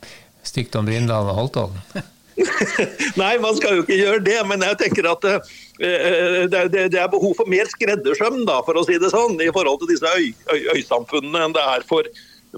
stygt 0.47 0.81
om 0.81 0.91
Rindal 0.91 1.31
og 1.33 1.39
Holtålen. 1.43 2.11
Nei, 3.21 3.35
man 3.43 3.57
skal 3.59 3.79
jo 3.79 3.87
ikke 3.87 4.01
gjøre 4.01 4.25
det, 4.25 4.39
men 4.49 4.65
jeg 4.65 4.81
tenker 4.87 5.09
at 5.13 5.27
uh, 5.29 5.55
det, 5.79 6.67
det, 6.73 6.89
det, 6.95 7.01
er 7.01 7.11
behov 7.13 7.37
for 7.39 7.51
mer 7.51 7.69
skreddersøm, 7.71 8.43
da, 8.49 8.61
for 8.67 8.81
å 8.81 8.85
si 8.89 8.99
det 9.03 9.13
sånn, 9.13 9.39
i 9.43 9.51
forhold 9.55 9.83
til 9.83 9.93
disse 9.95 10.13
øy, 10.17 10.31
øy, 10.55 10.61
øysamfunnene 10.77 11.47
enn 11.47 11.57
det 11.57 11.67
er 11.77 11.89
for 11.89 12.09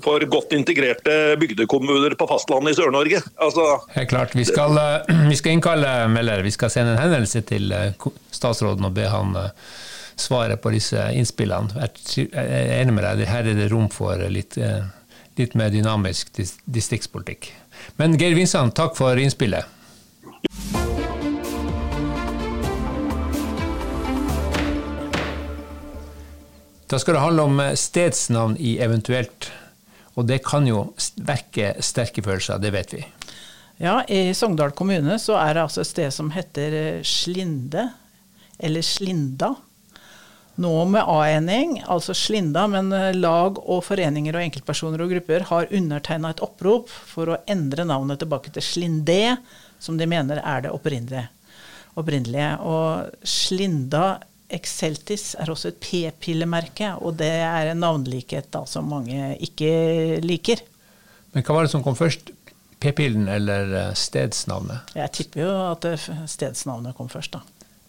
for 0.02 0.24
godt 0.26 0.52
integrerte 0.56 1.36
bygdekommuner 1.38 2.16
på 2.18 2.26
fastlandet 2.26 2.74
i 2.74 2.78
Sør-Norge. 2.80 3.20
Altså, 3.42 3.66
Helt 3.94 4.10
klart. 4.10 4.34
Vi 4.34 4.44
skal, 4.44 4.78
eh, 4.78 5.14
vi 5.30 5.36
skal, 5.38 5.54
innkalle 5.54 6.08
Meller. 6.10 6.42
Vi 6.42 6.50
skal 6.50 6.70
sende 6.70 6.94
en 6.94 7.02
henvendelse 7.02 7.44
til 7.46 7.72
eh, 7.72 8.08
statsråden 8.34 8.88
og 8.88 8.94
be 8.96 9.06
han 9.10 9.36
eh, 9.38 9.52
svare 10.16 10.58
på 10.58 10.74
disse 10.74 11.08
innspillene. 11.14 11.86
Jeg 11.86 12.28
er 12.32 12.80
enig 12.80 12.96
med 12.96 13.06
deg, 13.06 13.26
her 13.30 13.50
er 13.50 13.58
det 13.58 13.70
rom 13.72 13.88
for 13.90 14.18
litt, 14.30 14.54
litt 15.38 15.56
mer 15.58 15.72
dynamisk 15.74 16.30
distriktspolitikk. 16.38 17.50
Men 17.96 18.18
Geir 18.18 18.36
Vinsand, 18.36 18.74
takk 18.76 18.96
for 18.98 19.18
innspillet. 19.18 19.64
Da 26.88 26.98
skal 27.00 27.16
det 27.16 27.24
handle 27.24 27.42
om 27.48 27.60
stedsnavn 27.74 28.56
i 28.60 28.76
eventuelt 28.84 29.50
og 30.14 30.28
det 30.30 30.40
kan 30.46 30.66
jo 30.68 30.86
vekke 31.26 31.74
sterke 31.82 32.22
følelser, 32.22 32.60
det 32.62 32.70
vet 32.74 32.94
vi. 32.94 33.02
Ja, 33.82 33.98
i 34.06 34.30
Sogndal 34.36 34.74
kommune 34.76 35.18
så 35.18 35.36
er 35.40 35.56
det 35.56 35.64
altså 35.64 35.82
et 35.82 35.90
sted 35.90 36.14
som 36.14 36.30
heter 36.34 36.76
eh, 36.78 37.00
Slinde, 37.06 37.88
eller 38.58 38.86
Slinda. 38.86 39.50
Nå 40.56 40.84
med 40.86 41.02
A-ending, 41.10 41.80
altså 41.90 42.14
Slinda, 42.14 42.68
men 42.70 42.92
eh, 42.94 43.10
lag 43.16 43.56
og 43.58 43.80
foreninger 43.88 44.36
og 44.36 44.44
enkeltpersoner 44.44 45.02
og 45.02 45.10
grupper 45.10 45.48
har 45.48 45.72
undertegna 45.74 46.30
et 46.30 46.42
opprop 46.46 46.92
for 46.92 47.32
å 47.34 47.40
endre 47.50 47.86
navnet 47.88 48.22
tilbake 48.22 48.52
til 48.54 48.62
Slindé, 48.62 49.34
som 49.82 49.98
de 49.98 50.06
mener 50.06 50.38
er 50.38 50.62
det 50.62 50.70
opprinnelige. 50.70 51.26
opprinnelige. 51.98 52.52
Og 52.62 53.26
Slinda 53.26 54.20
Exceltis 54.54 55.32
er 55.42 55.50
også 55.50 55.72
et 55.72 55.82
p-pillemerke, 55.82 56.92
og 57.02 57.18
det 57.18 57.32
er 57.42 57.72
en 57.72 57.82
navnlikhet 57.82 58.52
da, 58.54 58.62
som 58.70 58.86
mange 58.94 59.34
ikke 59.42 60.22
liker. 60.22 60.62
Men 61.34 61.42
hva 61.42 61.58
var 61.58 61.66
det 61.66 61.74
som 61.74 61.82
kom 61.82 61.98
først? 61.98 62.30
P-pillen 62.78 63.26
eller 63.32 63.74
eh, 63.74 63.92
stedsnavnet? 63.98 64.94
Jeg 64.94 65.16
tipper 65.18 65.48
jo 65.48 65.52
at 65.72 65.90
stedsnavnet 66.30 66.94
kom 66.94 67.10
først, 67.10 67.34
da. 67.34 67.42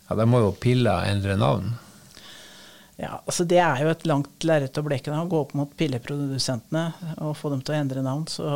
Ja, 0.10 0.16
Da 0.18 0.26
må 0.26 0.42
jo 0.42 0.56
pilla 0.58 1.04
endre 1.06 1.38
navn? 1.38 1.76
Ja, 3.02 3.20
altså 3.26 3.44
Det 3.44 3.60
er 3.60 3.84
jo 3.84 3.92
et 3.92 4.06
langt 4.08 4.48
lerret 4.48 4.80
å 4.80 4.86
bleke. 4.86 5.12
Å 5.12 5.28
gå 5.30 5.44
opp 5.44 5.54
mot 5.58 5.72
pilleprodusentene 5.78 6.86
og 7.20 7.36
få 7.40 7.52
dem 7.52 7.64
til 7.66 7.76
å 7.76 7.80
endre 7.82 8.04
navn. 8.06 8.26
Så 8.32 8.48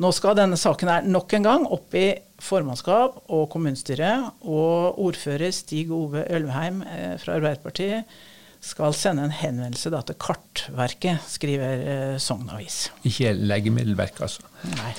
nå 0.00 0.10
skal 0.16 0.38
denne 0.38 0.58
saken 0.60 0.90
her 0.92 1.08
nok 1.08 1.34
en 1.36 1.46
gang 1.46 1.66
opp 1.68 1.94
i 1.98 2.08
formannskap 2.40 3.18
og 3.28 3.48
kommunestyre. 3.52 4.12
Og 4.46 5.00
ordfører 5.02 5.52
Stig 5.54 5.90
Ove 5.94 6.24
Ølvheim 6.30 6.84
eh, 6.86 7.16
fra 7.20 7.36
Arbeiderpartiet 7.40 8.20
skal 8.60 8.92
sende 8.96 9.24
en 9.24 9.34
henvendelse 9.34 9.90
da, 9.92 10.02
til 10.04 10.18
Kartverket, 10.20 11.24
skriver 11.32 11.84
eh, 11.84 12.16
Sogn 12.20 12.50
Avis. 12.52 12.90
Ikke 13.08 13.32
Legemiddelverket, 13.34 14.24
altså. 14.26 14.44
Nei. 14.76 14.92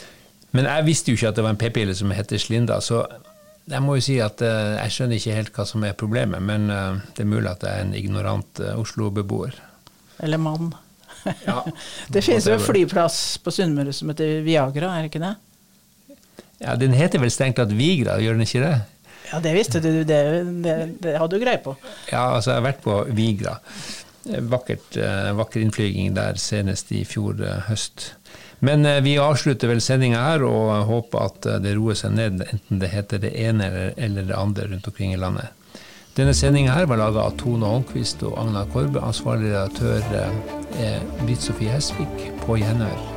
Men 0.52 0.68
jeg 0.68 0.88
visste 0.90 1.14
jo 1.14 1.20
ikke 1.20 1.30
at 1.32 1.38
det 1.38 1.46
var 1.46 1.54
en 1.54 1.62
p-pille 1.62 1.94
som 1.96 2.12
heter 2.12 2.42
Slinda, 2.42 2.82
så 2.84 3.06
jeg 3.72 3.84
må 3.84 3.98
jo 3.98 4.04
si 4.06 4.18
at 4.24 4.42
uh, 4.44 4.78
jeg 4.78 4.96
skjønner 4.96 5.20
ikke 5.20 5.36
helt 5.38 5.52
hva 5.56 5.66
som 5.70 5.84
er 5.88 5.98
problemet, 5.98 6.44
men 6.44 6.70
uh, 6.72 7.02
det 7.16 7.26
er 7.26 7.30
mulig 7.32 7.50
at 7.52 7.66
jeg 7.66 7.72
er 7.72 7.86
en 7.86 7.94
ignorant 7.98 8.64
uh, 8.64 8.74
Oslo-beboer. 8.82 9.58
Eller 10.22 10.42
mann. 10.42 10.74
Ja, 11.46 11.62
det 12.14 12.24
finnes 12.26 12.48
jo 12.50 12.58
en 12.58 12.64
flyplass 12.64 13.40
på 13.44 13.54
Sunnmøre 13.54 13.94
som 13.96 14.12
heter 14.12 14.42
Viagra, 14.46 14.96
er 14.96 15.06
det 15.06 15.14
ikke 15.14 15.24
det? 15.24 15.36
Ja, 16.62 16.76
Den 16.78 16.94
heter 16.94 17.22
vel 17.22 17.34
strengt 17.34 17.58
tatt 17.58 17.74
Vigra, 17.74 18.20
gjør 18.22 18.38
den 18.38 18.46
ikke 18.46 18.64
det? 18.64 18.76
Ja, 19.32 19.40
det 19.42 19.54
visste 19.56 19.80
du. 19.80 19.90
Det, 20.04 20.22
det, 20.66 20.76
det 21.02 21.16
hadde 21.16 21.38
du 21.38 21.42
greie 21.42 21.62
på. 21.64 21.74
Ja, 22.12 22.36
altså 22.36 22.52
jeg 22.52 22.60
har 22.60 22.68
vært 22.68 22.82
på 22.84 22.98
Vigra. 23.16 23.56
Vakkert, 24.24 24.98
eh, 25.02 25.32
vakker 25.34 25.64
innflyging 25.64 26.14
der 26.14 26.38
senest 26.38 26.92
i 26.94 27.02
fjor 27.10 27.42
eh, 27.42 27.64
høst. 27.70 28.12
Men 28.62 28.86
eh, 28.86 29.02
vi 29.02 29.16
avslutter 29.18 29.72
vel 29.72 29.82
sendinga 29.82 30.22
her 30.22 30.44
og 30.46 30.86
håper 30.90 31.24
at 31.26 31.48
eh, 31.50 31.62
det 31.64 31.74
roer 31.78 31.98
seg 31.98 32.14
ned, 32.14 32.44
enten 32.46 32.82
det 32.84 32.92
heter 32.94 33.24
det 33.24 33.34
ene 33.34 33.72
eller, 33.98 34.28
det 34.30 34.38
andre 34.38 34.68
rundt 34.70 34.90
omkring 34.92 35.16
i 35.16 35.22
landet. 35.22 35.50
Denne 36.18 36.36
sendinga 36.38 36.76
her 36.76 36.90
var 36.92 37.00
laga 37.02 37.24
av 37.24 37.40
Tone 37.40 37.66
Holmquist 37.66 38.22
og 38.28 38.36
Agnar 38.38 38.70
Korbe. 38.74 39.02
Ansvarlig 39.02 39.56
redaktør 39.56 40.06
eh, 40.20 40.92
er 40.92 41.10
Britt 41.24 41.42
Sofie 41.48 41.74
Hesvik. 41.74 42.30
På 42.46 42.60
gjenhør. 42.60 43.11